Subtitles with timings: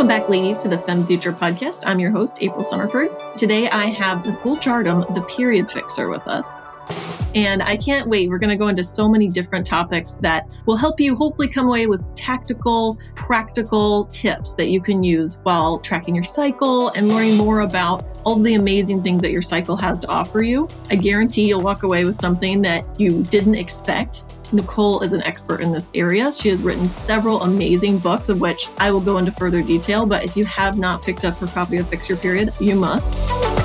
[0.00, 1.82] Welcome back, ladies, to the Femme Future podcast.
[1.84, 3.36] I'm your host, April Summerford.
[3.36, 6.56] Today I have Nicole Jardim, the period fixer, with us.
[7.34, 8.28] And I can't wait.
[8.28, 11.66] We're going to go into so many different topics that will help you hopefully come
[11.66, 17.36] away with tactical, practical tips that you can use while tracking your cycle and learning
[17.36, 20.68] more about all the amazing things that your cycle has to offer you.
[20.90, 24.40] I guarantee you'll walk away with something that you didn't expect.
[24.52, 26.32] Nicole is an expert in this area.
[26.32, 30.04] She has written several amazing books, of which I will go into further detail.
[30.04, 33.59] But if you have not picked up her copy of Fix Your Period, you must.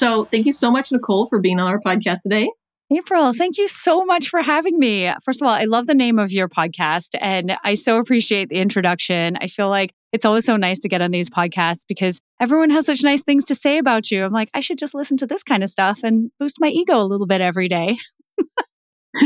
[0.00, 2.50] So thank you so much, Nicole, for being on our podcast today.
[2.90, 5.12] April, thank you so much for having me.
[5.22, 8.56] First of all, I love the name of your podcast and I so appreciate the
[8.56, 9.36] introduction.
[9.42, 12.86] I feel like it's always so nice to get on these podcasts because everyone has
[12.86, 14.24] such nice things to say about you.
[14.24, 16.96] I'm like, I should just listen to this kind of stuff and boost my ego
[16.96, 17.98] a little bit every day.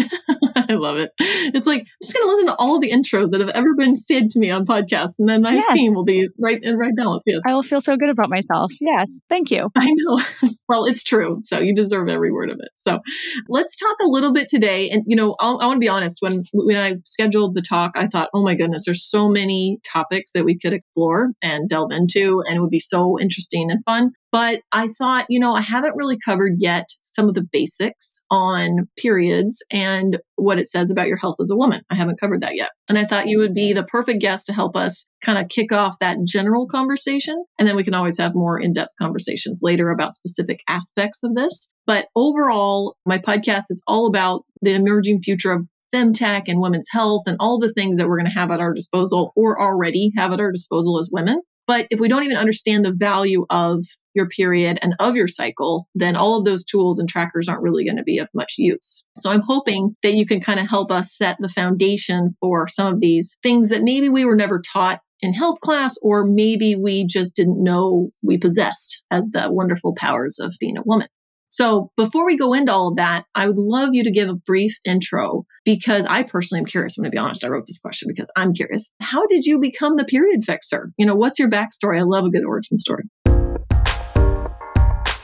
[0.56, 1.10] I love it.
[1.18, 3.96] It's like I'm just going to listen to all the intros that have ever been
[3.96, 5.68] said to me on podcasts, and then my yes.
[5.68, 7.24] esteem will be right in right balance.
[7.26, 8.72] Yes, I will feel so good about myself.
[8.80, 9.70] Yes, thank you.
[9.76, 10.22] I know.
[10.68, 11.40] well, it's true.
[11.42, 12.70] So you deserve every word of it.
[12.76, 13.00] So
[13.48, 14.88] let's talk a little bit today.
[14.90, 16.18] And you know, I'll, I want to be honest.
[16.20, 20.32] When when I scheduled the talk, I thought, oh my goodness, there's so many topics
[20.32, 24.12] that we could explore and delve into, and it would be so interesting and fun.
[24.34, 28.88] But I thought, you know, I haven't really covered yet some of the basics on
[28.98, 31.82] periods and what it says about your health as a woman.
[31.88, 32.70] I haven't covered that yet.
[32.88, 35.70] And I thought you would be the perfect guest to help us kind of kick
[35.70, 37.44] off that general conversation.
[37.60, 41.36] And then we can always have more in depth conversations later about specific aspects of
[41.36, 41.70] this.
[41.86, 47.22] But overall, my podcast is all about the emerging future of femtech and women's health
[47.26, 50.32] and all the things that we're going to have at our disposal or already have
[50.32, 51.40] at our disposal as women.
[51.66, 53.84] But if we don't even understand the value of
[54.14, 57.84] your period and of your cycle, then all of those tools and trackers aren't really
[57.84, 59.04] going to be of much use.
[59.18, 62.94] So I'm hoping that you can kind of help us set the foundation for some
[62.94, 67.06] of these things that maybe we were never taught in health class, or maybe we
[67.06, 71.08] just didn't know we possessed as the wonderful powers of being a woman.
[71.54, 74.34] So before we go into all of that, I would love you to give a
[74.34, 76.98] brief intro because I personally am curious.
[76.98, 77.44] I'm going to be honest.
[77.44, 78.92] I wrote this question because I'm curious.
[79.00, 80.90] How did you become the period fixer?
[80.98, 82.00] You know, what's your backstory?
[82.00, 83.04] I love a good origin story.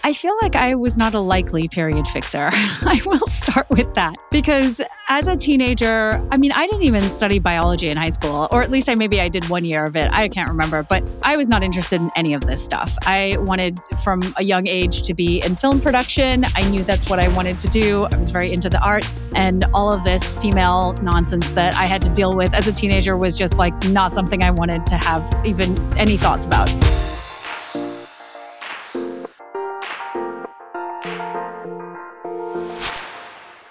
[0.02, 2.48] I feel like I was not a likely period fixer.
[2.52, 7.38] I will start with that because as a teenager, I mean, I didn't even study
[7.38, 10.08] biology in high school, or at least I maybe I did one year of it.
[10.10, 12.96] I can't remember, but I was not interested in any of this stuff.
[13.02, 16.44] I wanted from a young age to be in film production.
[16.54, 18.06] I knew that's what I wanted to do.
[18.12, 22.00] I was very into the arts, and all of this female nonsense that I had
[22.02, 25.28] to deal with as a teenager was just like not something I wanted to have
[25.44, 26.70] even any thoughts about.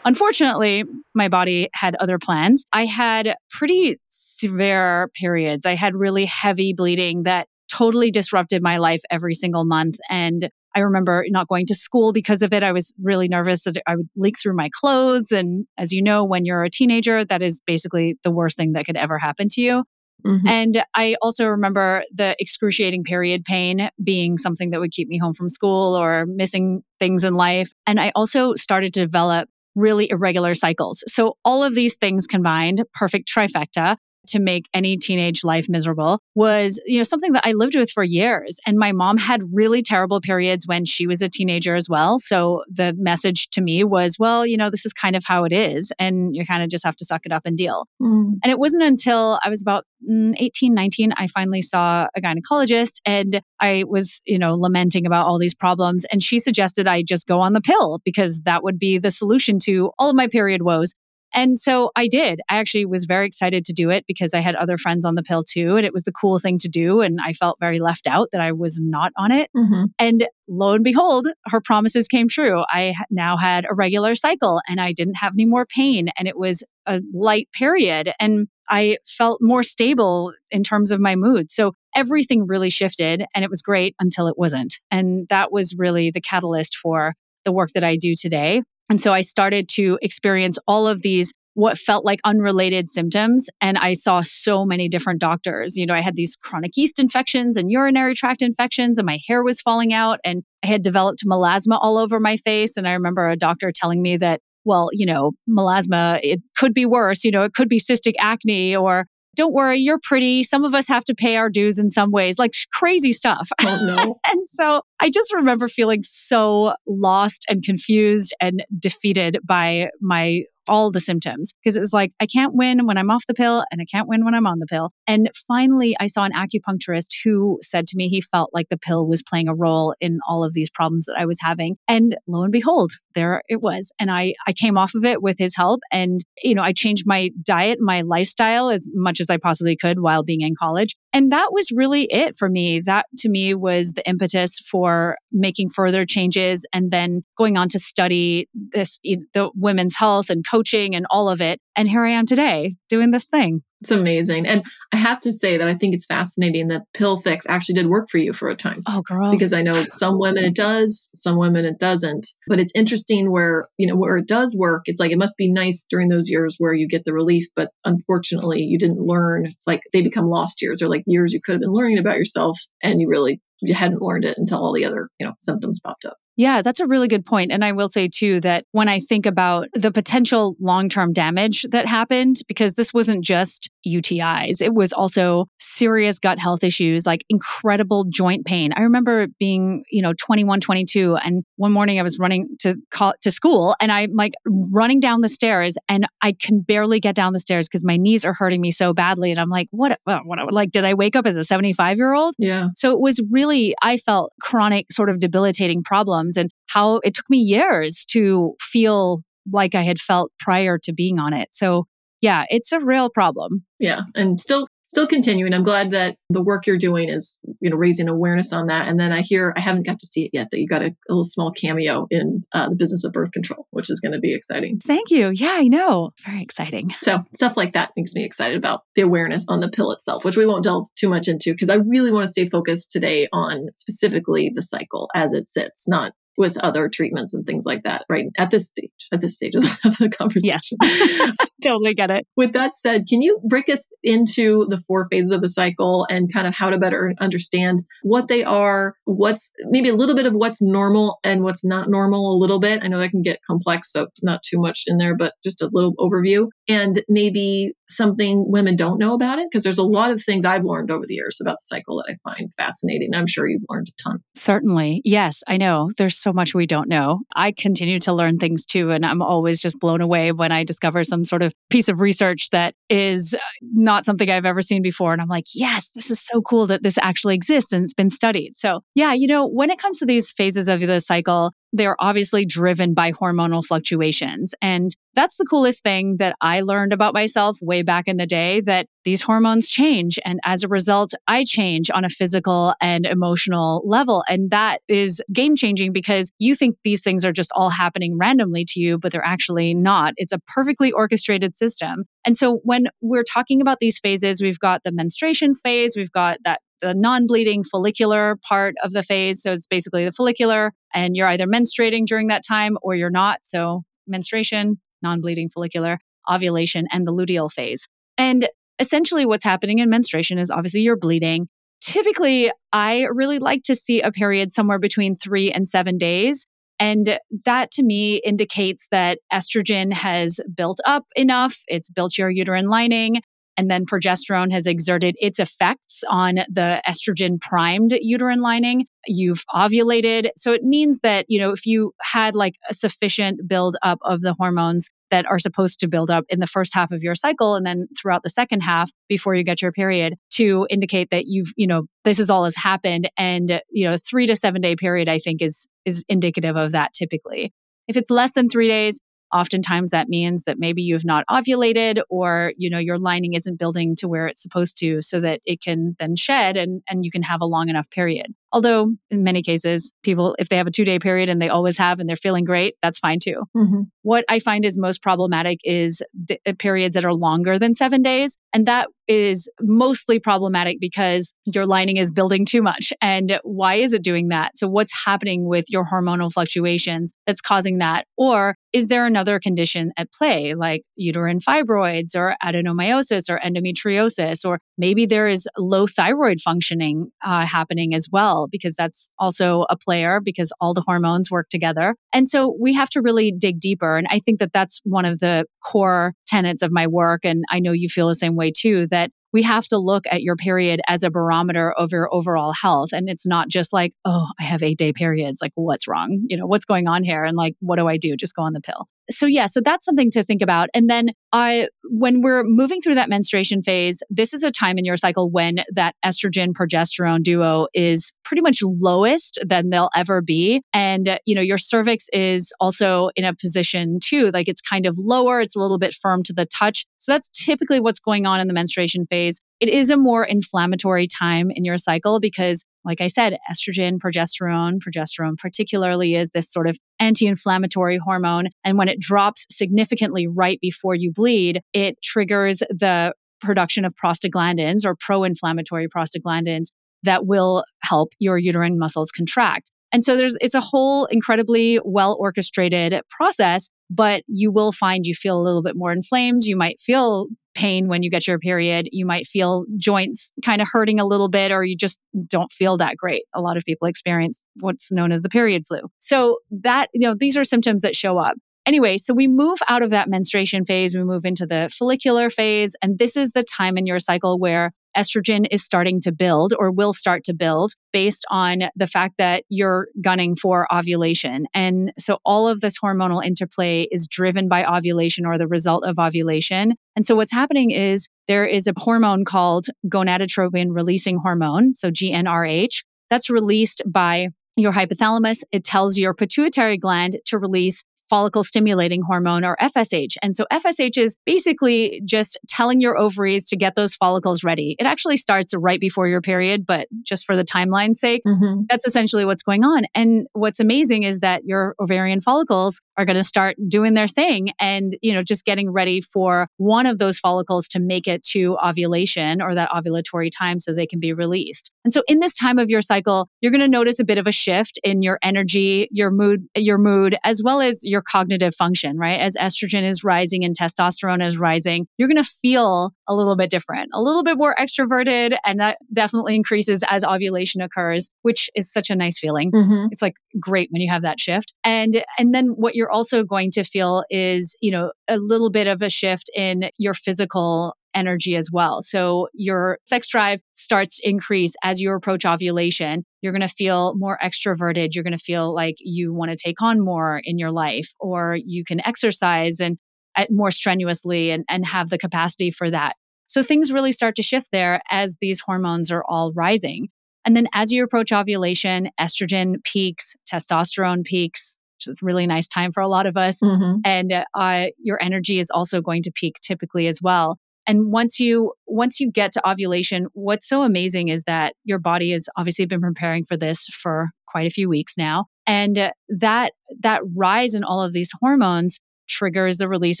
[0.04, 0.84] Unfortunately,
[1.14, 2.64] my body had other plans.
[2.72, 5.64] I had pretty severe periods.
[5.66, 9.96] I had really heavy bleeding that totally disrupted my life every single month.
[10.10, 12.62] And I remember not going to school because of it.
[12.62, 15.30] I was really nervous that I would leak through my clothes.
[15.30, 18.84] And as you know, when you're a teenager, that is basically the worst thing that
[18.84, 19.84] could ever happen to you.
[20.26, 20.46] Mm-hmm.
[20.46, 25.34] And I also remember the excruciating period pain being something that would keep me home
[25.34, 27.72] from school or missing things in life.
[27.86, 31.02] And I also started to develop really irregular cycles.
[31.06, 33.96] So all of these things combined, perfect trifecta,
[34.28, 38.04] to make any teenage life miserable was, you know, something that I lived with for
[38.04, 38.58] years.
[38.66, 42.18] And my mom had really terrible periods when she was a teenager as well.
[42.18, 45.52] So the message to me was, well, you know, this is kind of how it
[45.52, 45.92] is.
[45.98, 47.86] And you kind of just have to suck it up and deal.
[48.00, 48.34] Mm.
[48.42, 53.00] And it wasn't until I was about mm, 18, 19, I finally saw a gynecologist
[53.04, 56.04] and I was, you know, lamenting about all these problems.
[56.10, 59.58] And she suggested I just go on the pill because that would be the solution
[59.60, 60.94] to all of my period woes.
[61.34, 62.40] And so I did.
[62.48, 65.22] I actually was very excited to do it because I had other friends on the
[65.22, 65.76] pill too.
[65.76, 67.00] And it was the cool thing to do.
[67.00, 69.50] And I felt very left out that I was not on it.
[69.56, 69.84] Mm-hmm.
[69.98, 72.62] And lo and behold, her promises came true.
[72.68, 76.08] I now had a regular cycle and I didn't have any more pain.
[76.18, 78.12] And it was a light period.
[78.20, 81.50] And I felt more stable in terms of my mood.
[81.50, 84.80] So everything really shifted and it was great until it wasn't.
[84.90, 87.14] And that was really the catalyst for
[87.44, 88.62] the work that I do today.
[88.90, 93.48] And so I started to experience all of these what felt like unrelated symptoms.
[93.60, 95.76] And I saw so many different doctors.
[95.76, 99.42] You know, I had these chronic yeast infections and urinary tract infections, and my hair
[99.42, 102.76] was falling out, and I had developed melasma all over my face.
[102.76, 106.86] And I remember a doctor telling me that, well, you know, melasma, it could be
[106.86, 107.22] worse.
[107.22, 110.42] You know, it could be cystic acne or don't worry, you're pretty.
[110.42, 113.48] Some of us have to pay our dues in some ways, like crazy stuff.
[113.60, 114.16] Oh, no.
[114.30, 120.90] and so I just remember feeling so lost and confused and defeated by my all
[120.90, 123.80] the symptoms because it was like, I can't win when I'm off the pill and
[123.80, 124.92] I can't win when I'm on the pill.
[125.06, 129.06] And finally, I saw an acupuncturist who said to me he felt like the pill
[129.06, 131.76] was playing a role in all of these problems that I was having.
[131.88, 133.92] And lo and behold, there it was.
[133.98, 135.80] And I, I came off of it with his help.
[135.90, 140.00] And, you know, I changed my diet, my lifestyle as much as I possibly could
[140.00, 140.96] while being in college.
[141.12, 142.80] And that was really it for me.
[142.80, 147.78] That to me was the impetus for making further changes and then going on to
[147.78, 151.60] study this, the women's health and coaching and all of it.
[151.76, 153.62] And here I am today doing this thing.
[153.84, 154.46] It's amazing.
[154.46, 157.88] And I have to say that I think it's fascinating that pill fix actually did
[157.88, 158.82] work for you for a time.
[158.86, 159.30] Oh, girl.
[159.30, 162.26] Because I know some women it does, some women it doesn't.
[162.48, 165.52] But it's interesting where, you know, where it does work, it's like it must be
[165.52, 169.44] nice during those years where you get the relief, but unfortunately you didn't learn.
[169.44, 172.16] It's like they become lost years or like years you could have been learning about
[172.16, 175.78] yourself and you really you hadn't learned it until all the other, you know, symptoms
[175.84, 176.16] popped up.
[176.36, 177.52] Yeah, that's a really good point.
[177.52, 181.62] And I will say too that when I think about the potential long term damage
[181.70, 187.24] that happened, because this wasn't just UTIs, it was also serious gut health issues, like
[187.28, 188.72] incredible joint pain.
[188.76, 193.14] I remember being, you know, 21, 22, and one morning I was running to call
[193.20, 194.32] to school and I'm like
[194.72, 198.24] running down the stairs and I can barely get down the stairs because my knees
[198.24, 199.30] are hurting me so badly.
[199.30, 202.12] And I'm like, what, what, what, like, did I wake up as a 75 year
[202.12, 202.34] old?
[202.38, 202.68] Yeah.
[202.74, 207.14] So it was really, I felt chronic, sort of debilitating problem problems and how it
[207.14, 209.22] took me years to feel
[209.52, 211.48] like I had felt prior to being on it.
[211.52, 211.86] So,
[212.20, 213.64] yeah, it's a real problem.
[213.78, 215.52] Yeah, and still still continuing.
[215.52, 218.86] I'm glad that the work you're doing is, you know, raising awareness on that.
[218.86, 220.86] And then I hear I haven't got to see it yet that you got a,
[220.86, 224.20] a little small cameo in uh, the business of birth control, which is going to
[224.20, 224.80] be exciting.
[224.86, 225.32] Thank you.
[225.34, 226.12] Yeah, I know.
[226.24, 226.94] Very exciting.
[227.02, 230.36] So stuff like that makes me excited about the awareness on the pill itself, which
[230.36, 233.70] we won't delve too much into because I really want to stay focused today on
[233.74, 238.26] specifically the cycle as it sits, not with other treatments and things like that, right?
[238.38, 240.78] At this stage, at this stage of the, of the conversation.
[240.82, 242.26] Yes, totally get it.
[242.36, 246.32] With that said, can you break us into the four phases of the cycle and
[246.32, 250.34] kind of how to better understand what they are, what's maybe a little bit of
[250.34, 252.82] what's normal and what's not normal a little bit?
[252.82, 255.70] I know that can get complex, so not too much in there, but just a
[255.72, 256.48] little overview.
[256.68, 260.64] And maybe something women don't know about it, because there's a lot of things I've
[260.64, 263.14] learned over the years about the cycle that I find fascinating.
[263.14, 264.18] I'm sure you've learned a ton.
[264.34, 265.02] Certainly.
[265.04, 265.90] Yes, I know.
[265.96, 267.20] There's so much we don't know.
[267.34, 268.90] I continue to learn things too.
[268.90, 272.50] And I'm always just blown away when I discover some sort of piece of research
[272.50, 275.12] that is uh, not something I've ever seen before.
[275.12, 278.10] And I'm like, yes, this is so cool that this actually exists and it's been
[278.10, 278.56] studied.
[278.56, 282.46] So, yeah, you know, when it comes to these phases of the cycle, they're obviously
[282.46, 284.54] driven by hormonal fluctuations.
[284.62, 288.60] And that's the coolest thing that I learned about myself way back in the day
[288.60, 290.18] that these hormones change.
[290.24, 294.22] And as a result, I change on a physical and emotional level.
[294.28, 298.64] And that is game changing because you think these things are just all happening randomly
[298.68, 300.14] to you, but they're actually not.
[300.16, 302.04] It's a perfectly orchestrated system.
[302.24, 306.38] And so when we're talking about these phases, we've got the menstruation phase, we've got
[306.44, 309.42] that the non bleeding follicular part of the phase.
[309.42, 313.44] So it's basically the follicular, and you're either menstruating during that time or you're not.
[313.44, 315.98] So menstruation, non bleeding follicular,
[316.30, 317.88] ovulation, and the luteal phase.
[318.18, 318.48] And
[318.78, 321.48] essentially, what's happening in menstruation is obviously you're bleeding.
[321.80, 326.46] Typically, I really like to see a period somewhere between three and seven days.
[326.80, 332.68] And that to me indicates that estrogen has built up enough, it's built your uterine
[332.68, 333.20] lining,
[333.56, 338.86] and then progesterone has exerted its effects on the estrogen primed uterine lining.
[339.06, 340.30] You've ovulated.
[340.36, 344.22] So it means that, you know, if you had like a sufficient build up of
[344.22, 347.54] the hormones that are supposed to build up in the first half of your cycle
[347.54, 351.52] and then throughout the second half before you get your period to indicate that you've,
[351.56, 353.08] you know, this is all has happened.
[353.16, 356.92] And, you know, three to seven day period, I think is, is indicative of that
[356.92, 357.52] typically.
[357.86, 358.98] If it's less than three days,
[359.34, 363.94] oftentimes that means that maybe you've not ovulated or you know your lining isn't building
[363.96, 367.22] to where it's supposed to so that it can then shed and and you can
[367.22, 370.84] have a long enough period although in many cases people if they have a 2
[370.84, 373.82] day period and they always have and they're feeling great that's fine too mm-hmm.
[374.02, 378.00] what i find is most problematic is d- uh, periods that are longer than 7
[378.00, 382.92] days and that is mostly problematic because your lining is building too much.
[383.00, 384.56] And why is it doing that?
[384.56, 388.06] So, what's happening with your hormonal fluctuations that's causing that?
[388.16, 394.44] Or is there another condition at play, like uterine fibroids or adenomyosis or endometriosis?
[394.44, 399.76] Or maybe there is low thyroid functioning uh, happening as well, because that's also a
[399.76, 401.96] player because all the hormones work together.
[402.12, 403.96] And so we have to really dig deeper.
[403.96, 407.24] And I think that that's one of the core tenets of my work.
[407.24, 410.22] And I know you feel the same way too that we have to look at
[410.22, 412.90] your period as a barometer of your overall health.
[412.92, 415.40] And it's not just like, oh, I have eight day periods.
[415.42, 416.24] Like, what's wrong?
[416.28, 417.24] You know, what's going on here?
[417.24, 418.16] And like, what do I do?
[418.16, 418.88] Just go on the pill.
[419.10, 420.70] So, yeah, so that's something to think about.
[420.72, 424.84] And then I, when we're moving through that menstruation phase, this is a time in
[424.84, 430.62] your cycle when that estrogen progesterone duo is pretty much lowest than they'll ever be.
[430.72, 434.96] And, you know, your cervix is also in a position too, like it's kind of
[434.96, 436.86] lower, it's a little bit firm to the touch.
[436.96, 439.23] So, that's typically what's going on in the menstruation phase.
[439.60, 444.78] It is a more inflammatory time in your cycle because, like I said, estrogen, progesterone,
[444.78, 448.48] progesterone particularly is this sort of anti inflammatory hormone.
[448.64, 454.84] And when it drops significantly right before you bleed, it triggers the production of prostaglandins
[454.84, 456.66] or pro inflammatory prostaglandins
[457.04, 459.70] that will help your uterine muscles contract.
[459.92, 465.14] And so there's it's a whole incredibly well orchestrated process, but you will find you
[465.14, 466.44] feel a little bit more inflamed.
[466.44, 468.88] You might feel pain when you get your period.
[468.90, 472.76] You might feel joints kind of hurting a little bit, or you just don't feel
[472.78, 473.24] that great.
[473.34, 475.80] A lot of people experience what's known as the period flu.
[475.98, 478.36] So, that, you know, these are symptoms that show up.
[478.66, 482.74] Anyway, so we move out of that menstruation phase, we move into the follicular phase.
[482.82, 486.70] And this is the time in your cycle where estrogen is starting to build or
[486.70, 491.46] will start to build based on the fact that you're gunning for ovulation.
[491.54, 495.98] And so all of this hormonal interplay is driven by ovulation or the result of
[495.98, 496.74] ovulation.
[496.96, 502.84] And so what's happening is there is a hormone called gonadotropin releasing hormone, so GnRH,
[503.10, 505.42] that's released by your hypothalamus.
[505.52, 510.16] It tells your pituitary gland to release follicle stimulating hormone or FSH.
[510.22, 514.76] And so FSH is basically just telling your ovaries to get those follicles ready.
[514.78, 518.62] It actually starts right before your period, but just for the timeline's sake, mm-hmm.
[518.68, 519.84] that's essentially what's going on.
[519.94, 524.50] And what's amazing is that your ovarian follicles are going to start doing their thing
[524.58, 528.56] and, you know, just getting ready for one of those follicles to make it to
[528.64, 531.70] ovulation or that ovulatory time so they can be released.
[531.84, 534.26] And so in this time of your cycle, you're going to notice a bit of
[534.26, 538.98] a shift in your energy, your mood, your mood, as well as your cognitive function,
[538.98, 539.20] right?
[539.20, 543.50] As estrogen is rising and testosterone is rising, you're going to feel a little bit
[543.50, 545.36] different, a little bit more extroverted.
[545.44, 549.52] And that definitely increases as ovulation occurs, which is such a nice feeling.
[549.52, 549.86] Mm-hmm.
[549.90, 551.54] It's like great when you have that shift.
[551.64, 555.66] And, and then what you're also going to feel is, you know, a little bit
[555.66, 558.82] of a shift in your physical energy as well.
[558.82, 563.04] So your sex drive starts to increase as you approach ovulation.
[563.24, 564.94] You're going to feel more extroverted.
[564.94, 568.36] You're going to feel like you want to take on more in your life, or
[568.36, 569.78] you can exercise and
[570.14, 572.96] uh, more strenuously and, and have the capacity for that.
[573.26, 576.88] So things really start to shift there as these hormones are all rising.
[577.24, 582.46] And then as you approach ovulation, estrogen peaks, testosterone peaks, which is a really nice
[582.46, 583.40] time for a lot of us.
[583.40, 583.78] Mm-hmm.
[583.86, 587.38] And uh, your energy is also going to peak typically as well.
[587.66, 592.10] And once you once you get to ovulation, what's so amazing is that your body
[592.12, 595.26] has obviously been preparing for this for quite a few weeks now.
[595.46, 600.00] And that that rise in all of these hormones triggers the release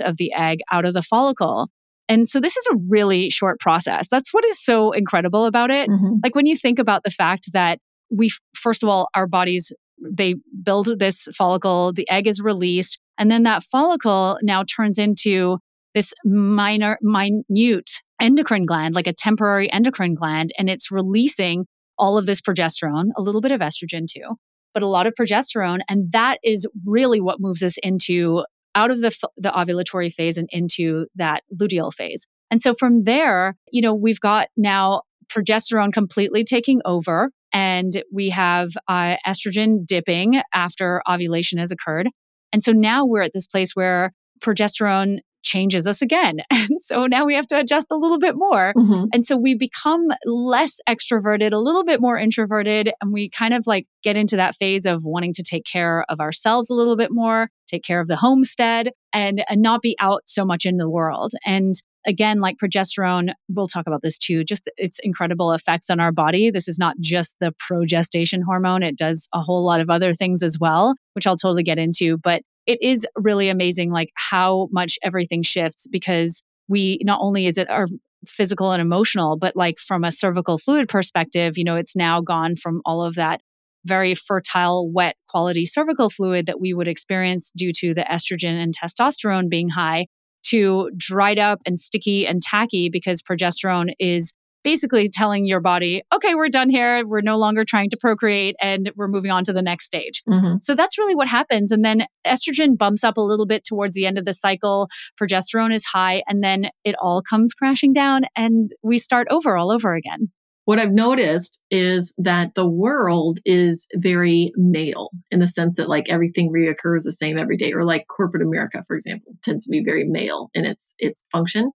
[0.00, 1.68] of the egg out of the follicle.
[2.08, 4.08] And so this is a really short process.
[4.08, 5.88] That's what is so incredible about it.
[5.88, 6.16] Mm-hmm.
[6.22, 7.78] Like when you think about the fact that
[8.10, 13.30] we first of all our bodies they build this follicle, the egg is released, and
[13.30, 15.58] then that follicle now turns into
[15.94, 21.66] this minor, minute endocrine gland, like a temporary endocrine gland, and it's releasing
[21.98, 24.36] all of this progesterone, a little bit of estrogen too,
[24.72, 25.80] but a lot of progesterone.
[25.88, 30.48] And that is really what moves us into out of the, the ovulatory phase and
[30.50, 32.26] into that luteal phase.
[32.50, 38.30] And so from there, you know, we've got now progesterone completely taking over and we
[38.30, 42.08] have uh, estrogen dipping after ovulation has occurred.
[42.52, 46.38] And so now we're at this place where progesterone changes us again.
[46.64, 48.72] And so now we have to adjust a little bit more.
[48.74, 49.06] Mm-hmm.
[49.12, 53.66] And so we become less extroverted, a little bit more introverted, and we kind of
[53.66, 57.10] like get into that phase of wanting to take care of ourselves a little bit
[57.10, 60.88] more, take care of the homestead, and, and not be out so much in the
[60.88, 61.32] world.
[61.44, 61.74] And
[62.06, 66.50] again, like progesterone, we'll talk about this too, just its incredible effects on our body.
[66.50, 70.42] This is not just the progestation hormone, it does a whole lot of other things
[70.42, 72.16] as well, which I'll totally get into.
[72.18, 77.58] But it is really amazing like how much everything shifts because we not only is
[77.58, 77.86] it our
[78.26, 82.54] physical and emotional but like from a cervical fluid perspective you know it's now gone
[82.54, 83.40] from all of that
[83.84, 88.74] very fertile wet quality cervical fluid that we would experience due to the estrogen and
[88.76, 90.06] testosterone being high
[90.42, 94.32] to dried up and sticky and tacky because progesterone is
[94.64, 97.06] basically telling your body, okay, we're done here.
[97.06, 100.22] We're no longer trying to procreate and we're moving on to the next stage.
[100.28, 100.56] Mm-hmm.
[100.62, 101.70] So that's really what happens.
[101.70, 104.88] And then estrogen bumps up a little bit towards the end of the cycle.
[105.20, 109.70] Progesterone is high and then it all comes crashing down and we start over all
[109.70, 110.30] over again.
[110.66, 116.08] What I've noticed is that the world is very male in the sense that like
[116.08, 119.84] everything reoccurs the same every day, or like corporate America, for example, tends to be
[119.84, 121.70] very male in its its function.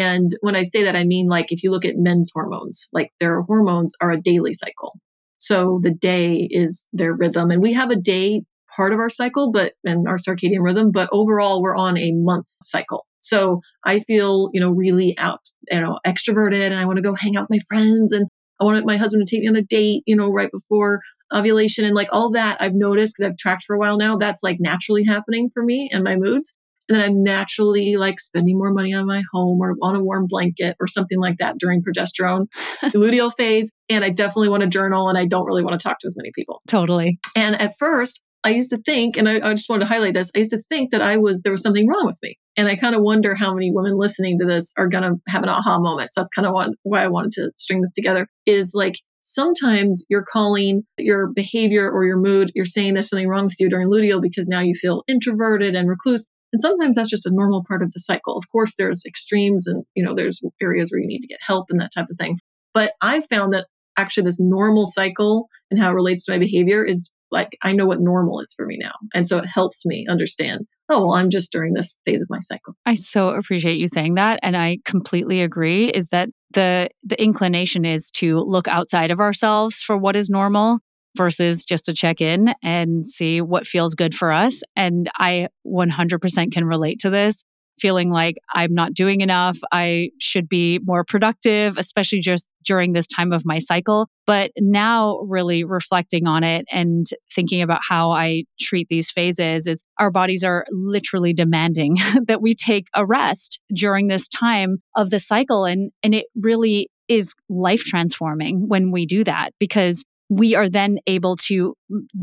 [0.00, 3.12] And when I say that, I mean like if you look at men's hormones, like
[3.20, 4.98] their hormones are a daily cycle.
[5.38, 7.50] So the day is their rhythm.
[7.50, 8.42] And we have a day
[8.74, 12.46] part of our cycle, but and our circadian rhythm, but overall we're on a month
[12.62, 13.06] cycle.
[13.20, 17.14] So I feel, you know, really out, you know, extroverted and I want to go
[17.14, 18.26] hang out with my friends and
[18.60, 21.00] I want my husband to take me on a date, you know, right before
[21.32, 24.16] ovulation and like all that I've noticed because I've tracked for a while now.
[24.16, 26.56] That's like naturally happening for me and my moods
[26.88, 30.26] and then I'm naturally like spending more money on my home or on a warm
[30.28, 32.46] blanket or something like that during progesterone
[32.82, 33.70] luteal phase.
[33.88, 36.16] And I definitely want to journal and I don't really want to talk to as
[36.16, 36.60] many people.
[36.68, 37.18] Totally.
[37.34, 40.30] And at first, I used to think, and I, I just wanted to highlight this,
[40.36, 42.38] I used to think that I was, there was something wrong with me.
[42.56, 45.42] And I kind of wonder how many women listening to this are going to have
[45.42, 46.10] an aha moment.
[46.10, 50.24] So that's kind of why I wanted to string this together is like, sometimes you're
[50.30, 54.20] calling your behavior or your mood, you're saying there's something wrong with you during luteal
[54.20, 56.28] because now you feel introverted and recluse.
[56.54, 58.36] And sometimes that's just a normal part of the cycle.
[58.36, 61.66] Of course, there's extremes and, you know, there's areas where you need to get help
[61.68, 62.38] and that type of thing.
[62.72, 66.84] But I found that actually this normal cycle and how it relates to my behavior
[66.84, 68.92] is like, I know what normal is for me now.
[69.12, 72.38] And so it helps me understand, oh, well, I'm just during this phase of my
[72.40, 72.76] cycle.
[72.86, 74.38] I so appreciate you saying that.
[74.44, 79.82] And I completely agree is that the the inclination is to look outside of ourselves
[79.82, 80.78] for what is normal
[81.16, 84.62] versus just to check in and see what feels good for us.
[84.76, 87.44] And I 100% can relate to this
[87.78, 89.58] feeling like I'm not doing enough.
[89.72, 94.08] I should be more productive, especially just during this time of my cycle.
[94.26, 99.82] But now, really reflecting on it and thinking about how I treat these phases is
[99.98, 105.18] our bodies are literally demanding that we take a rest during this time of the
[105.18, 105.64] cycle.
[105.64, 110.98] And, and it really is life transforming when we do that because we are then
[111.06, 111.74] able to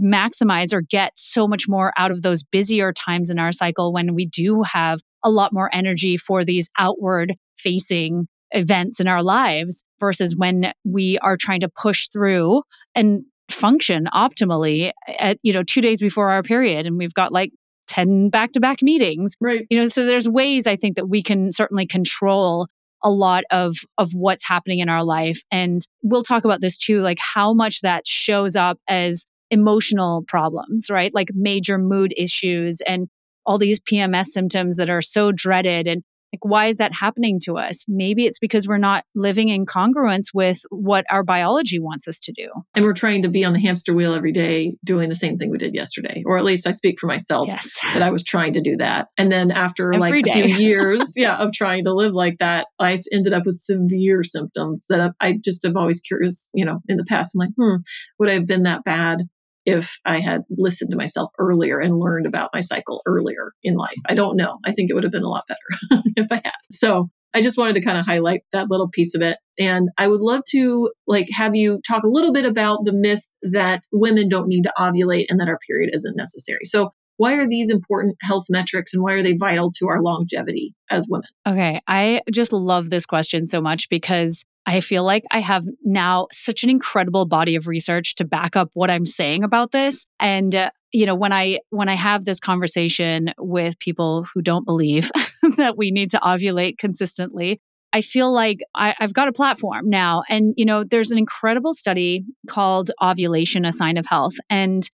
[0.03, 4.13] maximize or get so much more out of those busier times in our cycle when
[4.13, 9.85] we do have a lot more energy for these outward facing events in our lives
[9.99, 12.63] versus when we are trying to push through
[12.95, 17.51] and function optimally at you know 2 days before our period and we've got like
[17.87, 19.35] 10 back-to-back meetings.
[19.41, 19.65] Right.
[19.69, 22.67] You know so there's ways i think that we can certainly control
[23.03, 25.41] a lot of of what's happening in our life.
[25.51, 30.89] And we'll talk about this too like how much that shows up as emotional problems
[30.89, 31.13] right?
[31.13, 33.07] Like major mood issues and
[33.45, 37.57] all these PMS symptoms that are so dreaded and like, why is that happening to
[37.57, 37.85] us?
[37.87, 42.31] Maybe it's because we're not living in congruence with what our biology wants us to
[42.31, 42.49] do.
[42.73, 45.49] And we're trying to be on the hamster wheel every day doing the same thing
[45.49, 46.23] we did yesterday.
[46.25, 47.77] Or at least I speak for myself yes.
[47.93, 49.07] that I was trying to do that.
[49.17, 50.31] And then after every like day.
[50.31, 54.23] a few years, yeah, of trying to live like that, I ended up with severe
[54.23, 57.35] symptoms that I just have always curious, you know, in the past.
[57.35, 57.81] I'm like, hmm,
[58.19, 59.27] would I have been that bad?
[59.65, 63.97] If I had listened to myself earlier and learned about my cycle earlier in life.
[64.07, 64.59] I don't know.
[64.65, 66.53] I think it would have been a lot better if I had.
[66.71, 69.37] So I just wanted to kind of highlight that little piece of it.
[69.57, 73.27] And I would love to like have you talk a little bit about the myth
[73.43, 76.65] that women don't need to ovulate and that our period isn't necessary.
[76.65, 80.73] So why are these important health metrics and why are they vital to our longevity
[80.89, 81.27] as women?
[81.47, 81.79] Okay.
[81.87, 86.63] I just love this question so much because I feel like I have now such
[86.63, 90.05] an incredible body of research to back up what I'm saying about this.
[90.19, 94.65] And uh, you know, when I when I have this conversation with people who don't
[94.65, 95.11] believe
[95.57, 97.59] that we need to ovulate consistently,
[97.93, 100.23] I feel like I, have got a platform now.
[100.29, 104.87] And you know, there's an incredible study called "Ovulation: A Sign of Health," and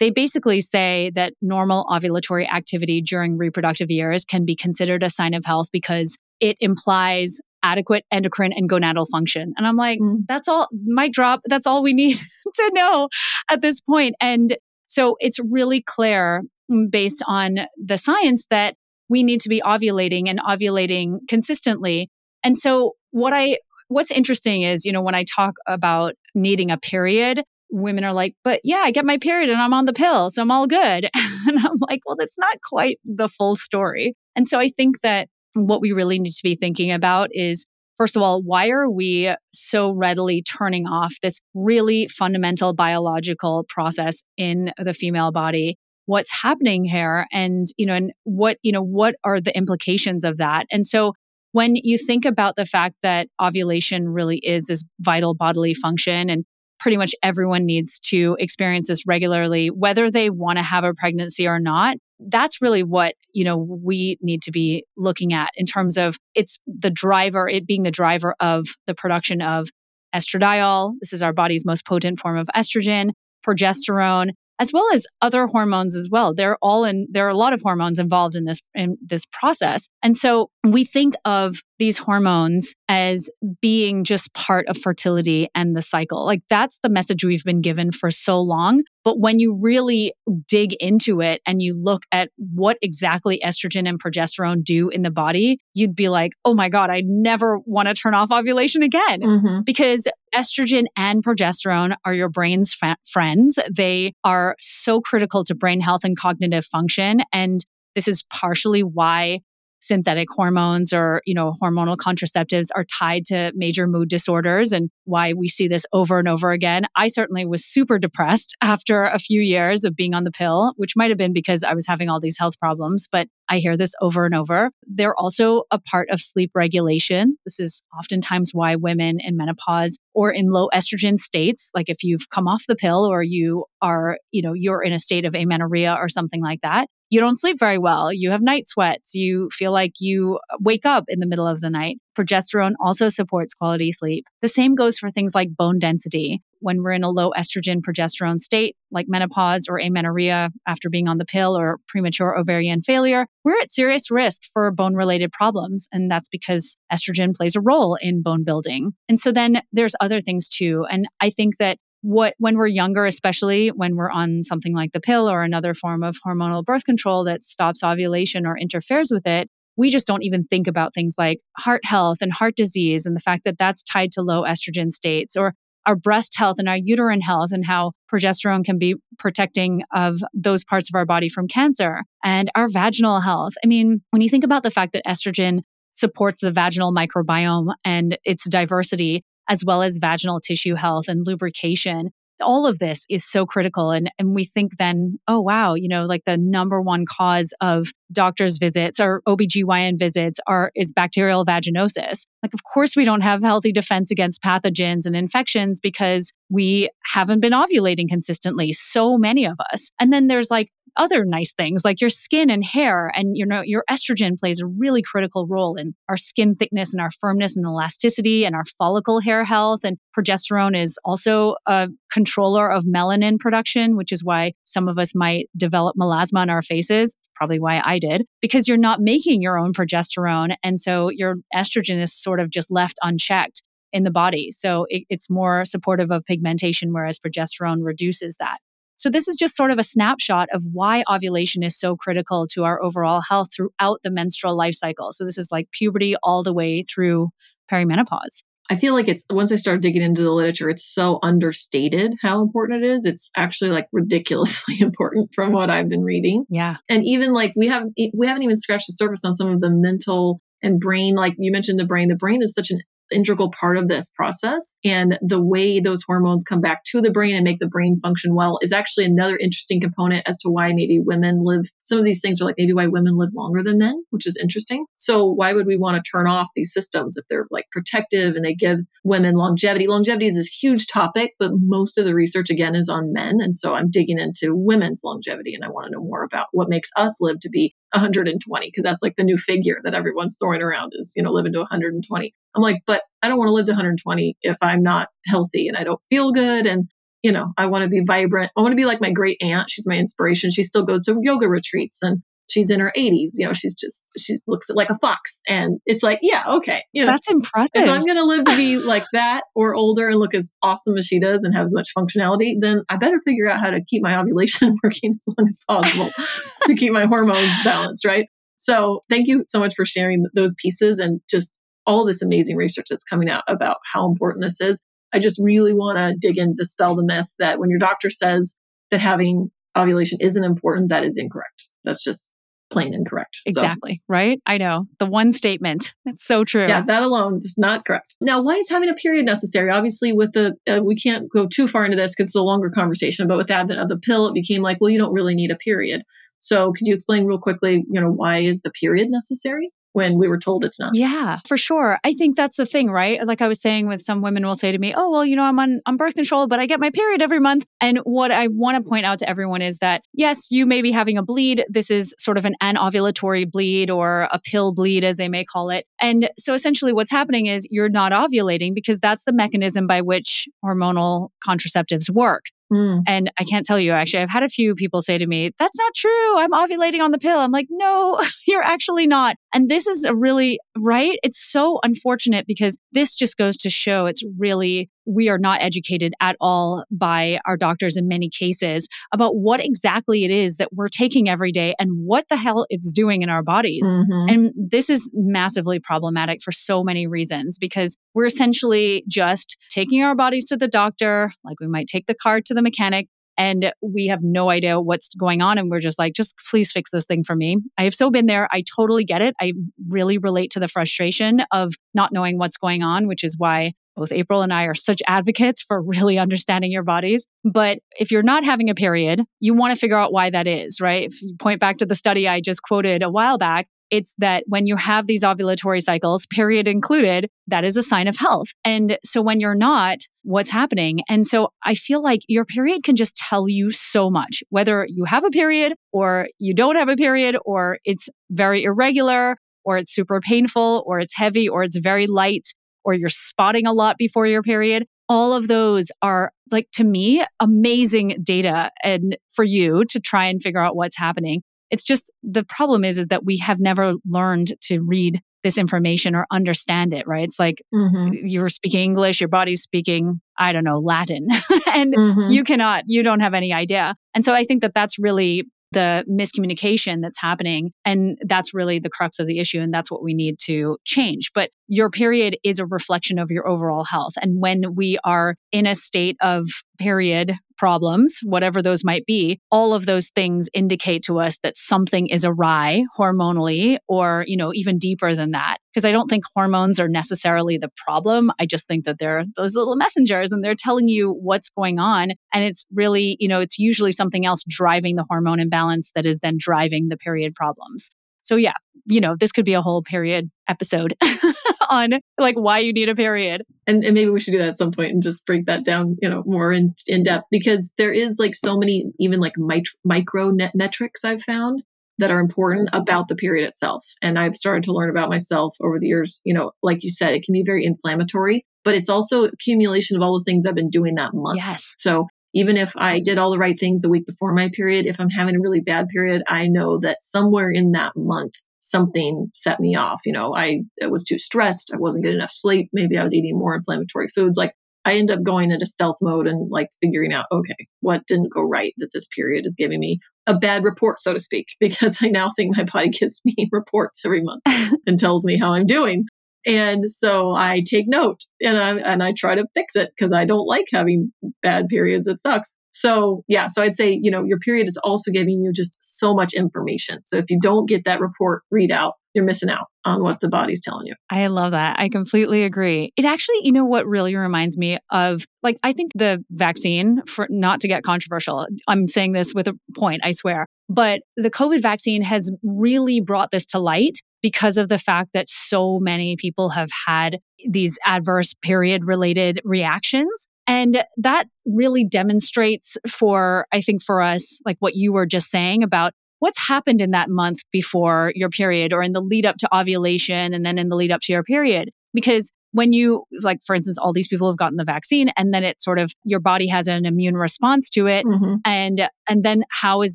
[0.00, 5.32] they basically say that normal ovulatory activity during reproductive years can be considered a sign
[5.32, 9.52] of health because it implies adequate endocrine and gonadal function.
[9.56, 10.18] And I'm like, mm.
[10.26, 11.40] that's all, mic drop.
[11.46, 12.16] That's all we need
[12.54, 13.08] to know
[13.50, 14.14] at this point.
[14.20, 18.76] And so it's really clear mm, based on the science that
[19.08, 22.10] we need to be ovulating and ovulating consistently.
[22.42, 26.78] And so what I, what's interesting is, you know, when I talk about needing a
[26.78, 30.30] period, women are like, but yeah, I get my period and I'm on the pill,
[30.30, 31.08] so I'm all good.
[31.14, 34.14] and I'm like, well, that's not quite the full story.
[34.36, 38.16] And so I think that what we really need to be thinking about is First
[38.16, 44.72] of all, why are we so readily turning off this really fundamental biological process in
[44.78, 45.76] the female body?
[46.06, 47.26] What's happening here?
[47.32, 50.66] And, you know, and what, you know, what are the implications of that?
[50.72, 51.12] And so
[51.52, 56.44] when you think about the fact that ovulation really is this vital bodily function and
[56.78, 61.46] pretty much everyone needs to experience this regularly whether they want to have a pregnancy
[61.46, 61.96] or not
[62.28, 66.60] that's really what you know we need to be looking at in terms of it's
[66.66, 69.68] the driver it being the driver of the production of
[70.14, 73.10] estradiol this is our body's most potent form of estrogen
[73.46, 74.30] progesterone
[74.62, 76.32] as well as other hormones as well.
[76.32, 79.88] They're all in there are a lot of hormones involved in this in this process.
[80.04, 83.28] And so we think of these hormones as
[83.60, 86.24] being just part of fertility and the cycle.
[86.24, 88.84] Like that's the message we've been given for so long.
[89.02, 90.12] But when you really
[90.46, 95.10] dig into it and you look at what exactly estrogen and progesterone do in the
[95.10, 99.20] body, you'd be like, oh my God, I never want to turn off ovulation again.
[99.20, 99.60] Mm-hmm.
[99.62, 102.76] Because estrogen and progesterone are your brain's
[103.10, 103.58] friends.
[103.68, 107.22] They are so critical to brain health and cognitive function.
[107.32, 109.40] And this is partially why
[109.82, 115.32] synthetic hormones or you know hormonal contraceptives are tied to major mood disorders and why
[115.32, 116.86] we see this over and over again.
[116.96, 120.96] I certainly was super depressed after a few years of being on the pill which
[120.96, 123.94] might have been because i was having all these health problems but i hear this
[124.00, 124.70] over and over.
[124.86, 127.36] They're also a part of sleep regulation.
[127.44, 132.28] This is oftentimes why women in menopause or in low estrogen states like if you've
[132.30, 135.94] come off the pill or you are you know you're in a state of amenorrhea
[135.98, 138.10] or something like that you don't sleep very well.
[138.10, 139.14] You have night sweats.
[139.14, 141.98] You feel like you uh, wake up in the middle of the night.
[142.18, 144.24] Progesterone also supports quality sleep.
[144.40, 146.40] The same goes for things like bone density.
[146.60, 151.18] When we're in a low estrogen progesterone state, like menopause or amenorrhea after being on
[151.18, 155.88] the pill or premature ovarian failure, we're at serious risk for bone related problems.
[155.92, 158.92] And that's because estrogen plays a role in bone building.
[159.10, 160.86] And so then there's other things too.
[160.90, 165.00] And I think that what when we're younger especially when we're on something like the
[165.00, 169.48] pill or another form of hormonal birth control that stops ovulation or interferes with it
[169.76, 173.20] we just don't even think about things like heart health and heart disease and the
[173.20, 175.54] fact that that's tied to low estrogen states or
[175.86, 180.64] our breast health and our uterine health and how progesterone can be protecting of those
[180.64, 183.54] parts of our body from cancer and our vaginal health.
[183.64, 185.60] I mean, when you think about the fact that estrogen
[185.90, 192.10] supports the vaginal microbiome and its diversity, as well as vaginal tissue health and lubrication.
[192.40, 193.90] All of this is so critical.
[193.90, 197.88] And, and we think then, oh, wow, you know, like the number one cause of
[198.10, 202.26] doctor's visits or OBGYN visits are is bacterial vaginosis.
[202.42, 207.40] Like, of course, we don't have healthy defense against pathogens and infections because we haven't
[207.40, 208.72] been ovulating consistently.
[208.72, 209.90] So many of us.
[210.00, 213.62] And then there's like other nice things like your skin and hair and you know
[213.62, 217.66] your estrogen plays a really critical role in our skin thickness and our firmness and
[217.66, 223.96] elasticity and our follicle hair health and progesterone is also a controller of melanin production
[223.96, 227.80] which is why some of us might develop melasma on our faces it's probably why
[227.84, 232.40] I did because you're not making your own progesterone and so your estrogen is sort
[232.40, 234.50] of just left unchecked in the body.
[234.50, 238.58] So it, it's more supportive of pigmentation, whereas progesterone reduces that.
[239.02, 242.62] So, this is just sort of a snapshot of why ovulation is so critical to
[242.62, 245.10] our overall health throughout the menstrual life cycle.
[245.10, 247.30] So, this is like puberty all the way through
[247.68, 248.44] perimenopause.
[248.70, 252.42] I feel like it's once I start digging into the literature, it's so understated how
[252.42, 253.04] important it is.
[253.04, 256.44] It's actually like ridiculously important from what I've been reading.
[256.48, 256.76] Yeah.
[256.88, 257.82] And even like we have
[258.14, 261.50] we haven't even scratched the surface on some of the mental and brain like you
[261.50, 262.80] mentioned the brain the brain is such an
[263.12, 264.76] integral part of this process.
[264.84, 268.34] And the way those hormones come back to the brain and make the brain function
[268.34, 271.70] well is actually another interesting component as to why maybe women live.
[271.82, 274.36] Some of these things are like maybe why women live longer than men, which is
[274.40, 274.86] interesting.
[274.94, 278.44] So, why would we want to turn off these systems if they're like protective and
[278.44, 279.86] they give women longevity?
[279.86, 283.38] Longevity is this huge topic, but most of the research again is on men.
[283.40, 286.68] And so, I'm digging into women's longevity and I want to know more about what
[286.68, 290.62] makes us live to be 120 because that's like the new figure that everyone's throwing
[290.62, 293.66] around is you know living to 120 i'm like but i don't want to live
[293.66, 296.88] to 120 if i'm not healthy and i don't feel good and
[297.22, 298.50] you know i want to be vibrant.
[298.56, 299.70] I want to be like my great aunt.
[299.70, 300.50] She's my inspiration.
[300.50, 304.04] She still goes to yoga retreats and she's in her 80s you know she's just
[304.18, 305.40] she looks like a fox.
[305.48, 307.70] And it's like yeah okay you know that's impressive.
[307.74, 310.96] if i'm going to live to be like that or older and look as awesome
[310.96, 313.80] as she does and have as much functionality then i better figure out how to
[313.88, 316.10] keep my ovulation working as long as possible
[316.66, 318.28] to keep my hormones balanced right?
[318.58, 322.86] So thank you so much for sharing those pieces and just all this amazing research
[322.88, 324.84] that's coming out about how important this is.
[325.12, 328.56] I just really want to dig and dispel the myth that when your doctor says
[328.90, 331.66] that having ovulation isn't important that is incorrect.
[331.84, 332.28] That's just
[332.72, 333.40] plain incorrect.
[333.46, 333.96] Exactly.
[333.96, 334.40] So, right?
[334.46, 334.86] I know.
[334.98, 335.94] The one statement.
[336.04, 336.66] That's so true.
[336.66, 338.14] Yeah, that alone is not correct.
[338.20, 339.70] Now, why is having a period necessary?
[339.70, 342.70] Obviously, with the, uh, we can't go too far into this because it's a longer
[342.70, 345.34] conversation, but with the advent of the pill, it became like, well, you don't really
[345.34, 346.02] need a period.
[346.38, 349.70] So, could you explain real quickly, you know, why is the period necessary?
[349.92, 350.94] When we were told it's not.
[350.94, 351.98] Yeah, for sure.
[352.04, 353.24] I think that's the thing, right?
[353.26, 355.44] Like I was saying with some women will say to me, "Oh, well, you know,
[355.44, 358.48] I'm on on birth control, but I get my period every month." And what I
[358.48, 361.64] want to point out to everyone is that yes, you may be having a bleed.
[361.68, 365.70] This is sort of an anovulatory bleed or a pill bleed as they may call
[365.70, 365.86] it.
[366.00, 370.48] And so essentially what's happening is you're not ovulating because that's the mechanism by which
[370.64, 372.46] hormonal contraceptives work.
[372.72, 373.02] Mm.
[373.06, 375.76] And I can't tell you, actually, I've had a few people say to me, that's
[375.78, 376.38] not true.
[376.38, 377.38] I'm ovulating on the pill.
[377.38, 379.36] I'm like, no, you're actually not.
[379.54, 381.18] And this is a really, right?
[381.22, 386.12] It's so unfortunate because this just goes to show it's really we are not educated
[386.20, 390.88] at all by our doctors in many cases about what exactly it is that we're
[390.88, 393.88] taking every day and what the hell it's doing in our bodies.
[393.88, 394.28] Mm-hmm.
[394.28, 400.14] And this is massively problematic for so many reasons because we're essentially just taking our
[400.14, 403.08] bodies to the doctor, like we might take the car to the mechanic.
[403.38, 405.56] And we have no idea what's going on.
[405.56, 407.56] And we're just like, just please fix this thing for me.
[407.78, 408.46] I have so been there.
[408.52, 409.34] I totally get it.
[409.40, 409.54] I
[409.88, 414.12] really relate to the frustration of not knowing what's going on, which is why both
[414.12, 417.26] April and I are such advocates for really understanding your bodies.
[417.44, 420.80] But if you're not having a period, you want to figure out why that is,
[420.80, 421.04] right?
[421.04, 424.44] If you point back to the study I just quoted a while back, it's that
[424.46, 428.48] when you have these ovulatory cycles, period included, that is a sign of health.
[428.64, 431.00] And so when you're not, what's happening?
[431.10, 435.04] And so I feel like your period can just tell you so much, whether you
[435.04, 439.94] have a period or you don't have a period or it's very irregular or it's
[439.94, 442.48] super painful or it's heavy or it's very light
[442.84, 444.86] or you're spotting a lot before your period.
[445.08, 450.42] All of those are like to me amazing data and for you to try and
[450.42, 451.42] figure out what's happening.
[451.70, 456.14] It's just the problem is is that we have never learned to read this information
[456.14, 457.24] or understand it, right?
[457.24, 458.26] It's like mm-hmm.
[458.26, 461.26] you're speaking English, your body's speaking, I don't know, Latin,
[461.72, 462.30] and mm-hmm.
[462.30, 463.96] you cannot, you don't have any idea.
[464.14, 467.72] And so I think that that's really the miscommunication that's happening.
[467.84, 469.60] And that's really the crux of the issue.
[469.60, 471.30] And that's what we need to change.
[471.34, 474.12] But your period is a reflection of your overall health.
[474.20, 476.44] And when we are in a state of
[476.78, 482.08] period problems, whatever those might be, all of those things indicate to us that something
[482.08, 485.56] is awry hormonally or, you know, even deeper than that.
[485.72, 488.30] Because I don't think hormones are necessarily the problem.
[488.38, 492.10] I just think that they're those little messengers and they're telling you what's going on.
[492.34, 496.18] And it's really, you know, it's usually something else driving the hormone imbalance that is
[496.18, 497.90] then driving the period problems.
[498.24, 498.54] So yeah,
[498.86, 500.96] you know, this could be a whole period episode
[501.70, 503.42] on like why you need a period.
[503.66, 505.96] And, and maybe we should do that at some point and just break that down,
[506.02, 509.68] you know, more in, in depth because there is like so many, even like mit-
[509.84, 511.62] micro net metrics I've found
[511.98, 513.86] that are important about the period itself.
[514.00, 516.20] And I've started to learn about myself over the years.
[516.24, 520.02] You know, like you said, it can be very inflammatory, but it's also accumulation of
[520.02, 521.36] all the things I've been doing that month.
[521.36, 521.74] Yes.
[521.78, 524.98] So even if I did all the right things the week before my period, if
[524.98, 529.60] I'm having a really bad period, I know that somewhere in that month, something set
[529.60, 530.00] me off.
[530.06, 531.70] You know, I, I was too stressed.
[531.74, 532.70] I wasn't getting enough sleep.
[532.72, 534.38] Maybe I was eating more inflammatory foods.
[534.38, 538.32] Like I end up going into stealth mode and like figuring out, okay, what didn't
[538.32, 541.98] go right that this period is giving me a bad report, so to speak, because
[542.00, 544.42] I now think my body gives me reports every month
[544.86, 546.06] and tells me how I'm doing.
[546.44, 550.24] And so I take note and I and I try to fix it because I
[550.24, 552.08] don't like having bad periods.
[552.08, 552.58] It sucks.
[552.72, 556.14] So yeah, so I'd say, you know, your period is also giving you just so
[556.14, 557.04] much information.
[557.04, 560.62] So if you don't get that report readout, you're missing out on what the body's
[560.62, 560.94] telling you.
[561.10, 561.78] I love that.
[561.78, 562.92] I completely agree.
[562.96, 567.26] It actually, you know what really reminds me of like I think the vaccine for
[567.28, 568.46] not to get controversial.
[568.66, 570.46] I'm saying this with a point, I swear.
[570.68, 575.28] But the COVID vaccine has really brought this to light because of the fact that
[575.28, 580.28] so many people have had these adverse period related reactions.
[580.46, 585.62] And that really demonstrates for, I think, for us, like what you were just saying
[585.62, 589.56] about what's happened in that month before your period or in the lead up to
[589.56, 591.70] ovulation and then in the lead up to your period.
[591.92, 595.42] Because when you like for instance all these people have gotten the vaccine and then
[595.42, 598.36] it sort of your body has an immune response to it mm-hmm.
[598.44, 599.94] and and then how is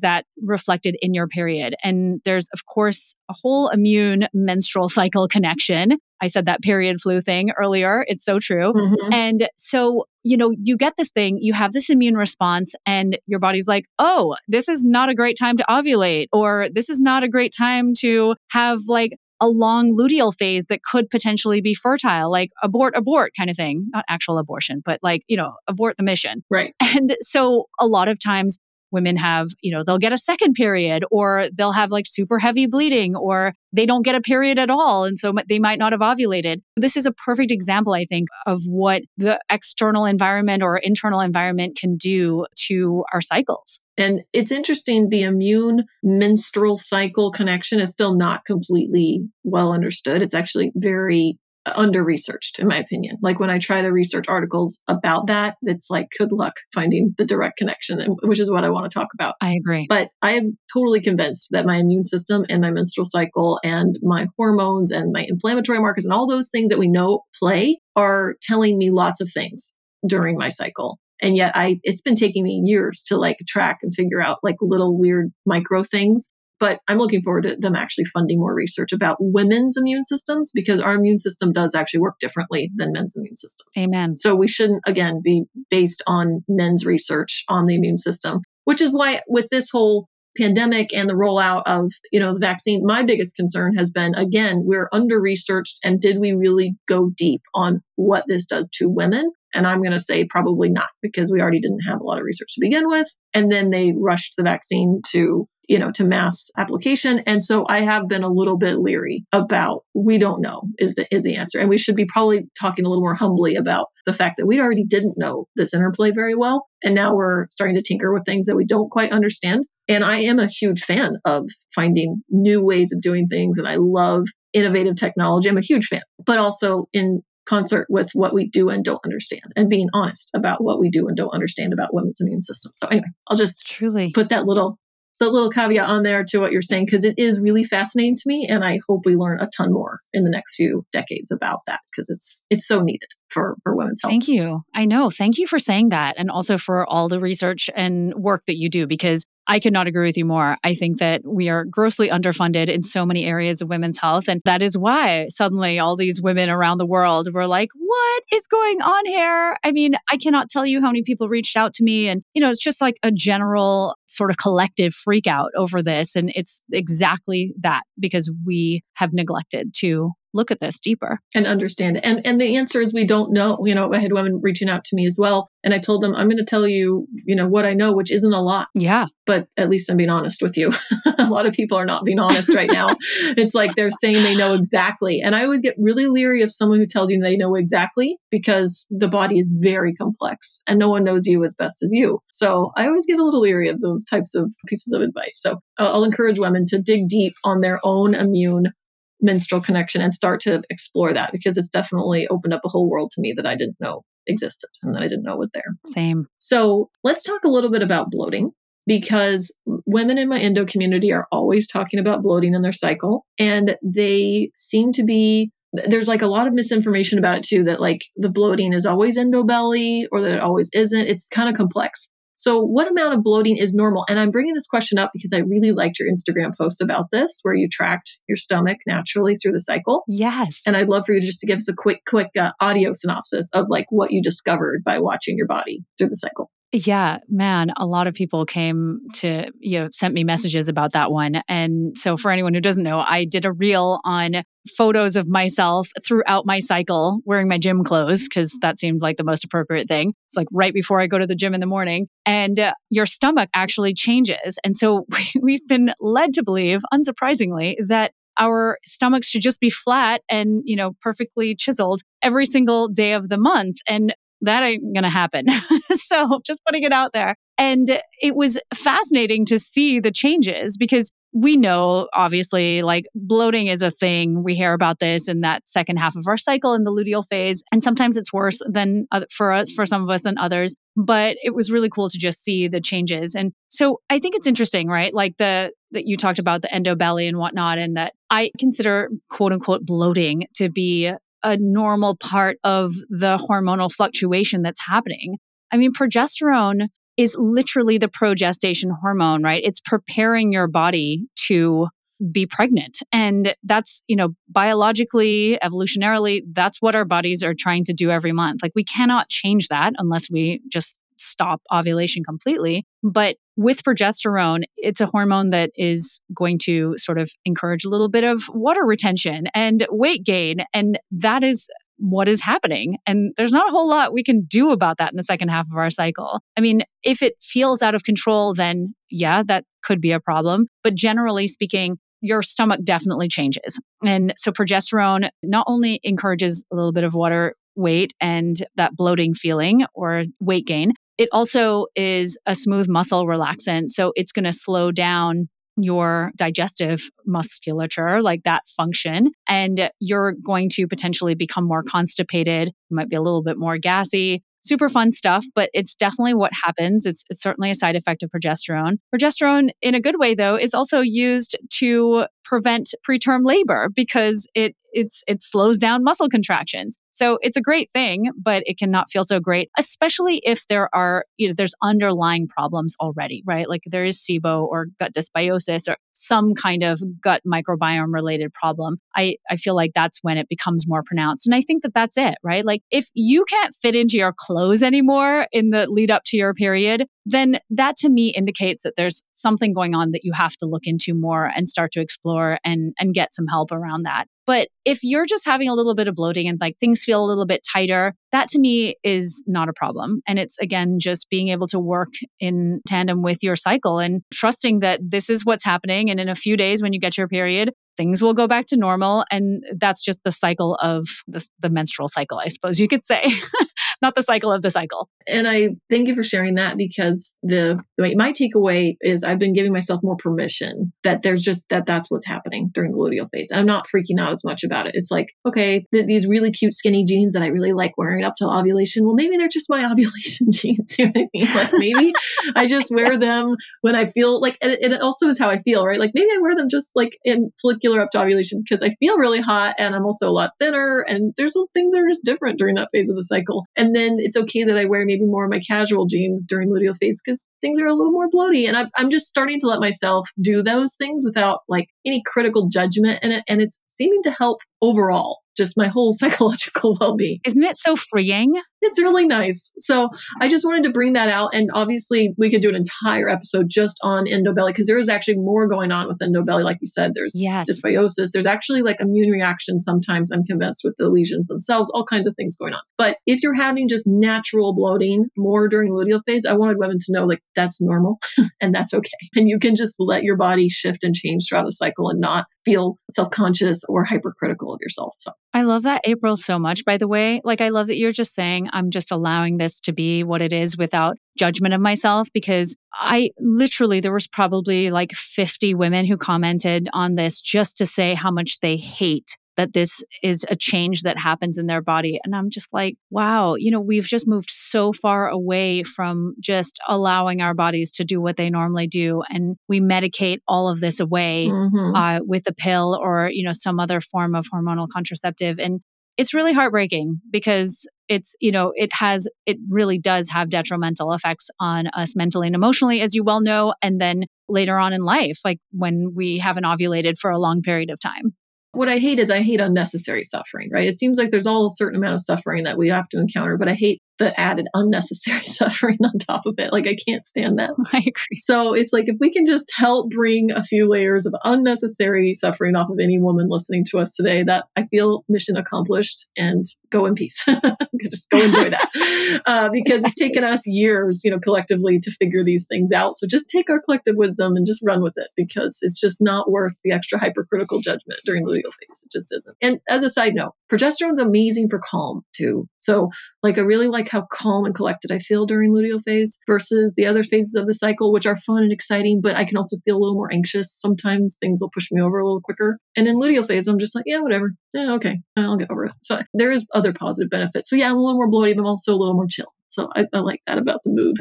[0.00, 5.96] that reflected in your period and there's of course a whole immune menstrual cycle connection
[6.20, 9.12] i said that period flu thing earlier it's so true mm-hmm.
[9.12, 13.40] and so you know you get this thing you have this immune response and your
[13.40, 17.22] body's like oh this is not a great time to ovulate or this is not
[17.22, 22.30] a great time to have like a long luteal phase that could potentially be fertile,
[22.30, 23.86] like abort, abort kind of thing.
[23.92, 26.42] Not actual abortion, but like, you know, abort the mission.
[26.50, 26.74] Right.
[26.80, 28.58] And so a lot of times
[28.90, 32.66] women have, you know, they'll get a second period or they'll have like super heavy
[32.66, 35.04] bleeding or they don't get a period at all.
[35.04, 36.62] And so they might not have ovulated.
[36.76, 41.76] This is a perfect example, I think, of what the external environment or internal environment
[41.78, 43.80] can do to our cycles.
[43.96, 50.22] And it's interesting, the immune menstrual cycle connection is still not completely well understood.
[50.22, 51.36] It's actually very
[51.76, 53.16] under researched, in my opinion.
[53.22, 57.24] Like when I try to research articles about that, it's like good luck finding the
[57.24, 59.34] direct connection, which is what I want to talk about.
[59.40, 59.86] I agree.
[59.88, 64.28] But I am totally convinced that my immune system and my menstrual cycle and my
[64.36, 68.78] hormones and my inflammatory markers and all those things that we know play are telling
[68.78, 69.74] me lots of things
[70.06, 70.98] during my cycle.
[71.20, 74.56] And yet I it's been taking me years to like track and figure out like
[74.60, 79.16] little weird micro things but I'm looking forward to them actually funding more research about
[79.20, 83.70] women's immune systems because our immune system does actually work differently than men's immune systems.
[83.78, 84.16] Amen.
[84.16, 88.90] So we shouldn't, again, be based on men's research on the immune system, which is
[88.90, 93.34] why with this whole pandemic and the rollout of you know the vaccine my biggest
[93.34, 98.24] concern has been again we're under researched and did we really go deep on what
[98.28, 101.80] this does to women and i'm going to say probably not because we already didn't
[101.80, 105.48] have a lot of research to begin with and then they rushed the vaccine to
[105.68, 107.20] you know, to mass application.
[107.26, 111.06] And so I have been a little bit leery about we don't know is the
[111.14, 111.58] is the answer.
[111.58, 114.60] And we should be probably talking a little more humbly about the fact that we
[114.60, 116.66] already didn't know this interplay very well.
[116.82, 119.66] And now we're starting to tinker with things that we don't quite understand.
[119.88, 123.58] And I am a huge fan of finding new ways of doing things.
[123.58, 125.48] And I love innovative technology.
[125.48, 129.42] I'm a huge fan, but also in concert with what we do and don't understand
[129.56, 132.72] and being honest about what we do and don't understand about women's immune system.
[132.74, 134.78] So anyway, I'll just truly put that little
[135.20, 138.22] the little caveat on there to what you're saying because it is really fascinating to
[138.26, 141.60] me and i hope we learn a ton more in the next few decades about
[141.66, 144.12] that because it's it's so needed for for women's health.
[144.12, 144.62] Thank you.
[144.74, 145.10] I know.
[145.10, 148.68] Thank you for saying that and also for all the research and work that you
[148.68, 150.58] do because I could not agree with you more.
[150.62, 154.28] I think that we are grossly underfunded in so many areas of women's health.
[154.28, 158.46] And that is why suddenly all these women around the world were like, what is
[158.46, 159.56] going on here?
[159.64, 162.08] I mean, I cannot tell you how many people reached out to me.
[162.08, 166.14] And, you know, it's just like a general sort of collective freak out over this.
[166.14, 171.98] And it's exactly that because we have neglected to look at this deeper and understand
[171.98, 172.04] it.
[172.04, 173.58] And and the answer is we don't know.
[173.66, 176.14] You know, I had women reaching out to me as well, and I told them
[176.14, 178.68] I'm going to tell you, you know, what I know, which isn't a lot.
[178.74, 179.06] Yeah.
[179.26, 180.72] But at least I'm being honest with you.
[181.18, 182.88] a lot of people are not being honest right now.
[183.36, 186.78] it's like they're saying they know exactly, and I always get really leery of someone
[186.78, 191.04] who tells you they know exactly because the body is very complex, and no one
[191.04, 192.20] knows you as best as you.
[192.30, 195.40] So I always get a little leery of those types of pieces of advice.
[195.40, 198.72] So uh, I'll encourage women to dig deep on their own immune
[199.20, 203.10] menstrual connection and start to explore that because it's definitely opened up a whole world
[203.12, 205.74] to me that I didn't know existed and that I didn't know was there.
[205.86, 206.26] Same.
[206.38, 208.52] So let's talk a little bit about bloating
[208.86, 209.54] because
[209.86, 214.50] women in my endo community are always talking about bloating in their cycle and they
[214.54, 218.30] seem to be there's like a lot of misinformation about it too that like the
[218.30, 222.60] bloating is always endo belly or that it always isn't it's kind of complex so,
[222.60, 224.04] what amount of bloating is normal?
[224.08, 227.40] And I'm bringing this question up because I really liked your Instagram post about this,
[227.42, 230.04] where you tracked your stomach naturally through the cycle.
[230.06, 230.60] Yes.
[230.64, 233.50] And I'd love for you just to give us a quick, quick uh, audio synopsis
[233.54, 236.48] of like what you discovered by watching your body through the cycle.
[236.70, 241.10] Yeah, man, a lot of people came to, you know, sent me messages about that
[241.10, 241.40] one.
[241.48, 244.42] And so for anyone who doesn't know, I did a reel on
[244.76, 249.24] photos of myself throughout my cycle wearing my gym clothes because that seemed like the
[249.24, 250.12] most appropriate thing.
[250.26, 253.06] It's like right before I go to the gym in the morning and uh, your
[253.06, 254.58] stomach actually changes.
[254.62, 255.06] And so
[255.40, 260.76] we've been led to believe, unsurprisingly, that our stomachs should just be flat and you
[260.76, 265.46] know perfectly chiseled every single day of the month and that ain't going to happen.
[265.94, 267.34] so just putting it out there.
[267.56, 273.82] And it was fascinating to see the changes because we know, obviously, like bloating is
[273.82, 274.42] a thing.
[274.42, 277.62] We hear about this in that second half of our cycle in the luteal phase.
[277.70, 280.74] And sometimes it's worse than for us, for some of us than others.
[280.96, 283.34] But it was really cool to just see the changes.
[283.34, 285.12] And so I think it's interesting, right?
[285.12, 289.52] Like the, that you talked about the endobelly and whatnot, and that I consider quote
[289.52, 295.36] unquote bloating to be a normal part of the hormonal fluctuation that's happening.
[295.70, 299.62] I mean, progesterone is literally the progestation hormone, right?
[299.64, 301.88] It's preparing your body to
[302.32, 302.98] be pregnant.
[303.12, 308.32] And that's, you know, biologically, evolutionarily, that's what our bodies are trying to do every
[308.32, 308.62] month.
[308.62, 312.86] Like we cannot change that unless we just stop ovulation completely.
[313.02, 318.08] But with progesterone, it's a hormone that is going to sort of encourage a little
[318.08, 320.58] bit of water retention and weight gain.
[320.72, 322.96] And that is what is happening.
[323.06, 325.66] And there's not a whole lot we can do about that in the second half
[325.70, 326.40] of our cycle.
[326.56, 330.68] I mean, if it feels out of control, then yeah, that could be a problem.
[330.82, 333.80] But generally speaking, your stomach definitely changes.
[334.04, 339.34] And so progesterone not only encourages a little bit of water weight and that bloating
[339.34, 343.90] feeling or weight gain, It also is a smooth muscle relaxant.
[343.90, 350.68] So it's going to slow down your digestive musculature, like that function, and you're going
[350.70, 352.72] to potentially become more constipated.
[352.90, 356.52] You might be a little bit more gassy super fun stuff, but it's definitely what
[356.64, 357.06] happens.
[357.06, 358.98] It's, it's certainly a side effect of progesterone.
[359.14, 364.74] Progesterone, in a good way, though, is also used to prevent preterm labor because it
[364.92, 366.98] it's it slows down muscle contractions.
[367.10, 371.24] So it's a great thing, but it cannot feel so great, especially if there are
[371.36, 373.68] you know there's underlying problems already, right?
[373.68, 378.98] Like there is SIBO or gut dysbiosis or some kind of gut microbiome related problem.
[379.14, 382.16] I I feel like that's when it becomes more pronounced, and I think that that's
[382.16, 382.64] it, right?
[382.64, 386.54] Like if you can't fit into your clothes anymore in the lead up to your
[386.54, 390.66] period, then that to me indicates that there's something going on that you have to
[390.66, 394.26] look into more and start to explore and and get some help around that.
[394.46, 397.26] But if you're just having a little bit of bloating and like things feel a
[397.26, 400.22] little bit tighter, that to me is not a problem.
[400.26, 404.80] And it's again just being able to work in tandem with your cycle and trusting
[404.80, 406.10] that this is what's happening.
[406.10, 408.76] And in a few days, when you get your period, things will go back to
[408.76, 409.24] normal.
[409.30, 413.30] And that's just the cycle of the, the menstrual cycle, I suppose you could say,
[414.02, 415.10] not the cycle of the cycle.
[415.26, 419.72] And I thank you for sharing that because the my takeaway is I've been giving
[419.72, 423.48] myself more permission that there's just that that's what's happening during the luteal phase.
[423.50, 424.92] And I'm not freaking out as much about it.
[424.94, 428.34] It's like, okay, th- these really cute skinny jeans that I really like wearing up
[428.38, 429.04] till ovulation.
[429.04, 430.96] Well, maybe they're just my ovulation jeans.
[430.98, 431.54] You know what I mean?
[431.54, 432.12] Like maybe
[432.54, 435.50] I just wear them when I feel like, and it, and it also is how
[435.50, 435.98] I feel, right?
[435.98, 439.18] Like maybe I wear them just like in follicular up to ovulation because I feel
[439.18, 441.04] really hot and I'm also a lot thinner.
[441.08, 443.64] And there's some things that are just different during that phase of the cycle.
[443.76, 446.96] And then it's okay that I wear maybe more of my casual jeans during luteal
[446.98, 448.66] phase because things are a little more bloaty.
[448.66, 452.68] And I'm, I'm just starting to let myself do those things without like any critical
[452.68, 453.44] judgment in it.
[453.48, 457.40] And it's seeming to help overall just my whole psychological well-being.
[457.44, 458.54] Isn't it so freeing?
[458.80, 459.72] It's really nice.
[459.78, 460.08] So
[460.40, 461.54] I just wanted to bring that out.
[461.54, 465.36] And obviously we could do an entire episode just on endobelly because there is actually
[465.36, 466.64] more going on with endobelly.
[466.64, 467.68] Like you said, there's yes.
[467.68, 468.30] dysbiosis.
[468.32, 472.36] There's actually like immune reaction sometimes I'm convinced with the lesions themselves, all kinds of
[472.36, 472.82] things going on.
[472.96, 477.12] But if you're having just natural bloating more during luteal phase, I wanted women to
[477.12, 478.18] know like that's normal
[478.60, 479.10] and that's okay.
[479.34, 482.46] And you can just let your body shift and change throughout the cycle and not
[482.64, 485.14] feel self-conscious or hypercritical of yourself.
[485.18, 487.40] So I love that April so much by the way.
[487.44, 490.52] Like I love that you're just saying I'm just allowing this to be what it
[490.52, 496.16] is without judgment of myself because I literally there was probably like 50 women who
[496.16, 501.02] commented on this just to say how much they hate that this is a change
[501.02, 502.20] that happens in their body.
[502.22, 506.78] And I'm just like, wow, you know, we've just moved so far away from just
[506.88, 509.24] allowing our bodies to do what they normally do.
[509.28, 511.94] And we medicate all of this away mm-hmm.
[511.94, 515.58] uh, with a pill or, you know, some other form of hormonal contraceptive.
[515.58, 515.80] And
[516.16, 521.50] it's really heartbreaking because it's you know it has it really does have detrimental effects
[521.60, 525.38] on us mentally and emotionally as you well know and then later on in life
[525.44, 528.34] like when we haven't ovulated for a long period of time
[528.72, 530.86] what I hate is I hate unnecessary suffering, right?
[530.86, 533.56] It seems like there's all a certain amount of suffering that we have to encounter,
[533.56, 536.72] but I hate the added unnecessary suffering on top of it.
[536.72, 537.70] Like I can't stand that.
[537.92, 538.38] I agree.
[538.38, 542.76] So it's like if we can just help bring a few layers of unnecessary suffering
[542.76, 547.06] off of any woman listening to us today, that I feel mission accomplished and go
[547.06, 547.44] in peace.
[548.00, 549.40] just go enjoy that.
[549.46, 553.16] uh, because it's taken us years, you know, collectively to figure these things out.
[553.18, 556.50] So just take our collective wisdom and just run with it because it's just not
[556.50, 559.04] worth the extra hypercritical judgment during the luteal phase.
[559.04, 559.56] It just isn't.
[559.60, 562.68] And as a side note, progesterone's amazing for calm too.
[562.80, 563.10] So
[563.42, 567.06] like I really like how calm and collected I feel during luteal phase versus the
[567.06, 569.96] other phases of the cycle, which are fun and exciting, but I can also feel
[569.96, 570.72] a little more anxious.
[570.72, 572.78] Sometimes things will push me over a little quicker.
[572.96, 574.52] And in luteal phase, I'm just like, yeah, whatever.
[574.72, 575.92] Yeah, okay, I'll get over it.
[576.02, 577.70] So there is other positive benefits.
[577.70, 579.52] So yeah, I'm a little more bloated, but I'm also a little more chill.
[579.68, 581.16] So I, I like that about the mood.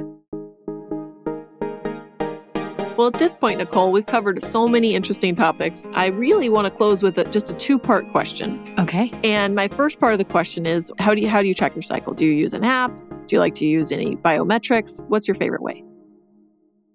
[2.98, 5.88] Well, at this point, Nicole, we've covered so many interesting topics.
[5.94, 8.74] I really want to close with a, just a two-part question.
[8.80, 9.12] Okay.
[9.24, 11.76] And my first part of the question is, how do you how do you track
[11.76, 12.16] your cycle?
[12.16, 12.92] Do you use an app?
[13.28, 15.08] Do you like to use any biometrics?
[15.10, 15.84] What's your favorite way?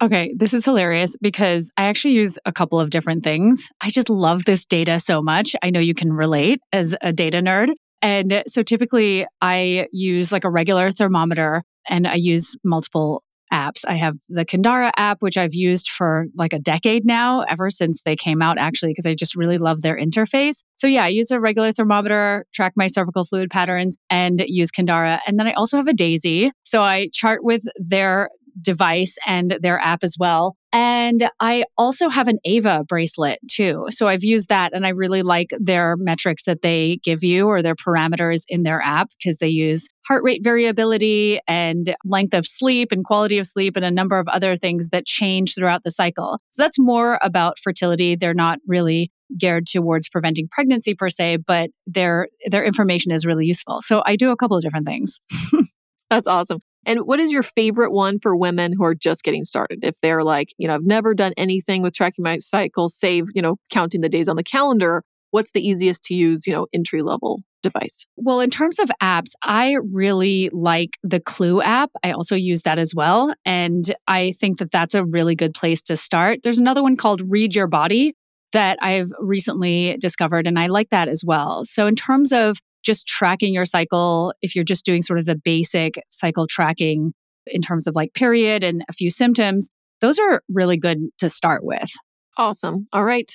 [0.03, 3.69] Okay, this is hilarious because I actually use a couple of different things.
[3.81, 5.55] I just love this data so much.
[5.63, 7.75] I know you can relate as a data nerd.
[8.01, 13.23] And so typically I use like a regular thermometer and I use multiple
[13.53, 13.85] apps.
[13.87, 18.03] I have the Kindara app, which I've used for like a decade now, ever since
[18.03, 20.63] they came out, actually, because I just really love their interface.
[20.77, 25.21] So, yeah, I use a regular thermometer, track my cervical fluid patterns, and use Kindara.
[25.27, 26.51] And then I also have a Daysy.
[26.65, 28.31] So I chart with their
[28.61, 30.57] device and their app as well.
[30.73, 33.87] And I also have an Ava bracelet too.
[33.91, 37.61] So I've used that and I really like their metrics that they give you or
[37.61, 42.91] their parameters in their app because they use heart rate variability and length of sleep
[42.91, 46.39] and quality of sleep and a number of other things that change throughout the cycle.
[46.49, 48.17] So that's more about fertility.
[48.17, 53.47] They're not really geared towards preventing pregnancy per se, but their their information is really
[53.47, 53.81] useful.
[53.83, 55.21] So I do a couple of different things.
[56.11, 56.61] That's awesome.
[56.87, 59.85] And what is your favorite one for women who are just getting started?
[59.85, 63.43] If they're like, you know, I've never done anything with tracking my cycle, save, you
[63.43, 67.03] know, counting the days on the calendar, what's the easiest to use, you know, entry
[67.03, 68.07] level device?
[68.17, 71.91] Well, in terms of apps, I really like the Clue app.
[72.03, 73.35] I also use that as well.
[73.45, 76.41] And I think that that's a really good place to start.
[76.43, 78.15] There's another one called Read Your Body
[78.53, 81.65] that I've recently discovered, and I like that as well.
[81.65, 85.37] So, in terms of just tracking your cycle, if you're just doing sort of the
[85.37, 87.13] basic cycle tracking
[87.47, 89.71] in terms of like period and a few symptoms,
[90.01, 91.91] those are really good to start with.
[92.37, 92.89] Awesome.
[92.93, 93.31] All right.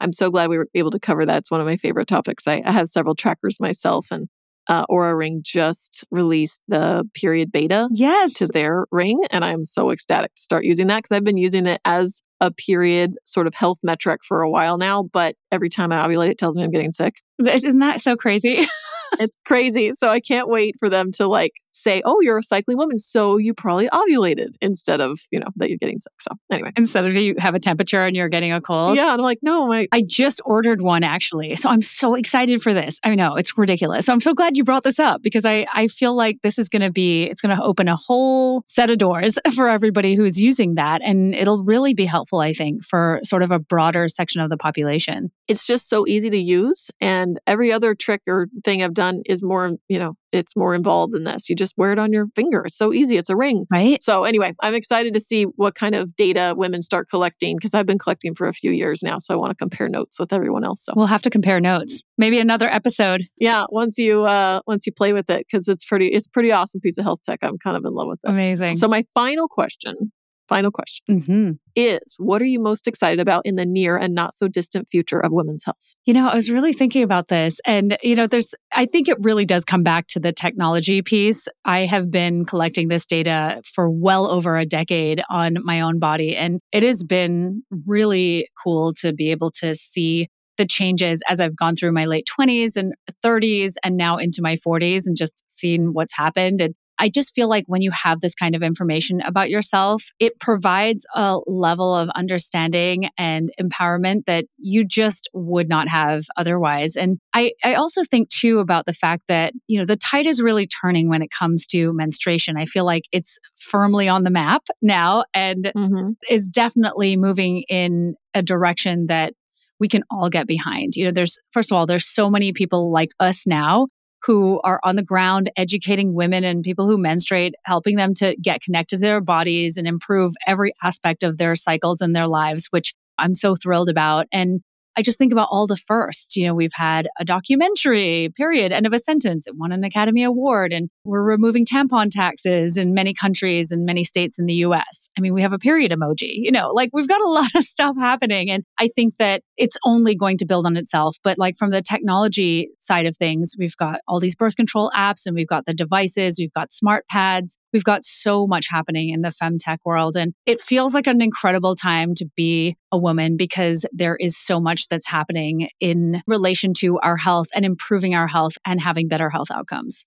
[0.00, 1.38] I'm so glad we were able to cover that.
[1.38, 2.46] It's one of my favorite topics.
[2.46, 4.28] I, I have several trackers myself, and
[4.68, 8.34] uh, Oura Ring just released the period beta yes.
[8.34, 9.20] to their ring.
[9.30, 12.50] And I'm so ecstatic to start using that because I've been using it as a
[12.50, 15.02] period sort of health metric for a while now.
[15.02, 17.16] But every time I ovulate, it tells me I'm getting sick.
[17.44, 18.66] Isn't that so crazy?
[19.20, 19.92] it's crazy.
[19.92, 23.36] So I can't wait for them to like say, "Oh, you're a cycling woman, so
[23.36, 26.12] you probably ovulated," instead of you know that you're getting sick.
[26.20, 28.96] So anyway, instead of you have a temperature and you're getting a cold.
[28.96, 32.62] Yeah, and I'm like, no, I I just ordered one actually, so I'm so excited
[32.62, 33.00] for this.
[33.04, 34.06] I know it's ridiculous.
[34.06, 36.68] So I'm so glad you brought this up because I I feel like this is
[36.68, 40.40] going to be it's going to open a whole set of doors for everybody who's
[40.40, 44.40] using that, and it'll really be helpful, I think, for sort of a broader section
[44.40, 45.30] of the population.
[45.48, 49.42] It's just so easy to use, and every other trick or thing I've done is
[49.42, 51.48] more, you know, it's more involved than this.
[51.48, 52.62] You just wear it on your finger.
[52.64, 53.16] It's so easy.
[53.16, 53.66] It's a ring.
[53.70, 54.02] Right.
[54.02, 57.86] So, anyway, I'm excited to see what kind of data women start collecting because I've
[57.86, 59.18] been collecting for a few years now.
[59.18, 60.84] So, I want to compare notes with everyone else.
[60.84, 62.04] So, we'll have to compare notes.
[62.18, 63.22] Maybe another episode.
[63.38, 63.64] Yeah.
[63.70, 66.98] Once you, uh, once you play with it, because it's pretty, it's pretty awesome piece
[66.98, 67.40] of health tech.
[67.42, 68.28] I'm kind of in love with it.
[68.28, 68.76] Amazing.
[68.76, 70.12] So, my final question
[70.48, 71.50] final question mm-hmm.
[71.74, 75.20] is what are you most excited about in the near and not so distant future
[75.20, 75.94] of women's health?
[76.04, 77.60] You know, I was really thinking about this.
[77.66, 81.48] And, you know, there's, I think it really does come back to the technology piece.
[81.64, 86.36] I have been collecting this data for well over a decade on my own body.
[86.36, 91.56] And it has been really cool to be able to see the changes as I've
[91.56, 92.94] gone through my late 20s and
[93.24, 96.60] 30s and now into my 40s and just seen what's happened.
[96.60, 100.38] And I just feel like when you have this kind of information about yourself, it
[100.40, 106.96] provides a level of understanding and empowerment that you just would not have otherwise.
[106.96, 110.42] And I, I also think too about the fact that, you know, the tide is
[110.42, 112.56] really turning when it comes to menstruation.
[112.56, 116.10] I feel like it's firmly on the map now and mm-hmm.
[116.30, 119.34] is definitely moving in a direction that
[119.78, 120.96] we can all get behind.
[120.96, 123.88] You know, there's, first of all, there's so many people like us now
[124.24, 128.62] who are on the ground educating women and people who menstruate, helping them to get
[128.62, 132.94] connected to their bodies and improve every aspect of their cycles and their lives, which
[133.18, 134.26] I'm so thrilled about.
[134.32, 134.60] And
[134.96, 136.36] I just think about all the firsts.
[136.36, 139.46] You know, we've had a documentary, period, end of a sentence.
[139.46, 144.04] It won an Academy Award, and we're removing tampon taxes in many countries and many
[144.04, 145.08] states in the US.
[145.16, 147.64] I mean, we have a period emoji, you know, like we've got a lot of
[147.64, 148.50] stuff happening.
[148.50, 151.16] And I think that it's only going to build on itself.
[151.22, 155.26] But like from the technology side of things, we've got all these birth control apps
[155.26, 159.22] and we've got the devices, we've got smart pads, we've got so much happening in
[159.22, 160.16] the femtech world.
[160.16, 164.60] And it feels like an incredible time to be a woman because there is so
[164.60, 169.30] much that's happening in relation to our health and improving our health and having better
[169.30, 170.04] health outcomes.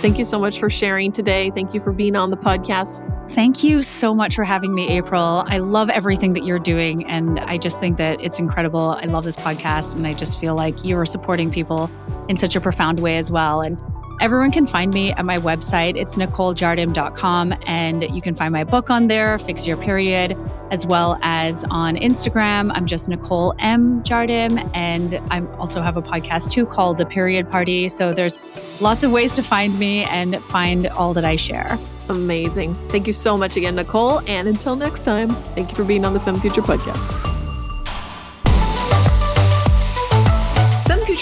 [0.00, 1.50] Thank you so much for sharing today.
[1.50, 3.04] Thank you for being on the podcast.
[3.32, 5.44] Thank you so much for having me, April.
[5.46, 7.04] I love everything that you're doing.
[7.06, 8.96] And I just think that it's incredible.
[8.98, 9.94] I love this podcast.
[9.94, 11.90] And I just feel like you are supporting people
[12.28, 13.60] in such a profound way as well.
[13.60, 13.76] And
[14.20, 15.96] Everyone can find me at my website.
[15.96, 17.54] It's NicoleJardim.com.
[17.66, 20.36] And you can find my book on there, Fix Your Period,
[20.70, 22.72] as well as on Instagram.
[22.74, 24.02] I'm just Nicole M.
[24.02, 24.68] Jardim.
[24.74, 27.88] And I also have a podcast too called The Period Party.
[27.88, 28.38] So there's
[28.80, 31.78] lots of ways to find me and find all that I share.
[32.08, 32.74] Amazing.
[32.74, 34.20] Thank you so much again, Nicole.
[34.28, 37.27] And until next time, thank you for being on the Fem Future Podcast.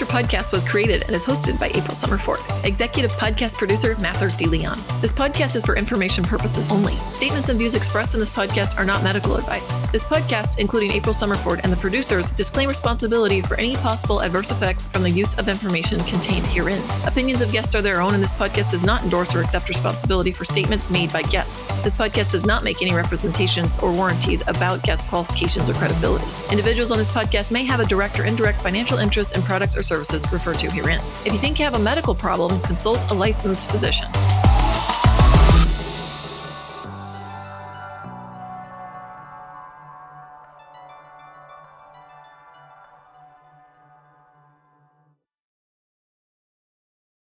[0.04, 2.42] Podcast was created and is hosted by April Summerford.
[2.64, 4.76] Executive podcast producer Mather DeLeon.
[5.00, 6.94] This podcast is for information purposes only.
[7.12, 9.76] Statements and views expressed in this podcast are not medical advice.
[9.92, 14.84] This podcast, including April Summerford and the producers, disclaim responsibility for any possible adverse effects
[14.84, 16.82] from the use of information contained herein.
[17.06, 20.32] Opinions of guests are their own, and this podcast does not endorse or accept responsibility
[20.32, 21.68] for statements made by guests.
[21.82, 26.26] This podcast does not make any representations or warranties about guest qualifications or credibility.
[26.50, 29.82] Individuals on this podcast may have a direct or indirect financial interest in products or
[29.86, 31.00] services referred to herein.
[31.24, 34.08] If you think you have a medical problem, consult a licensed physician.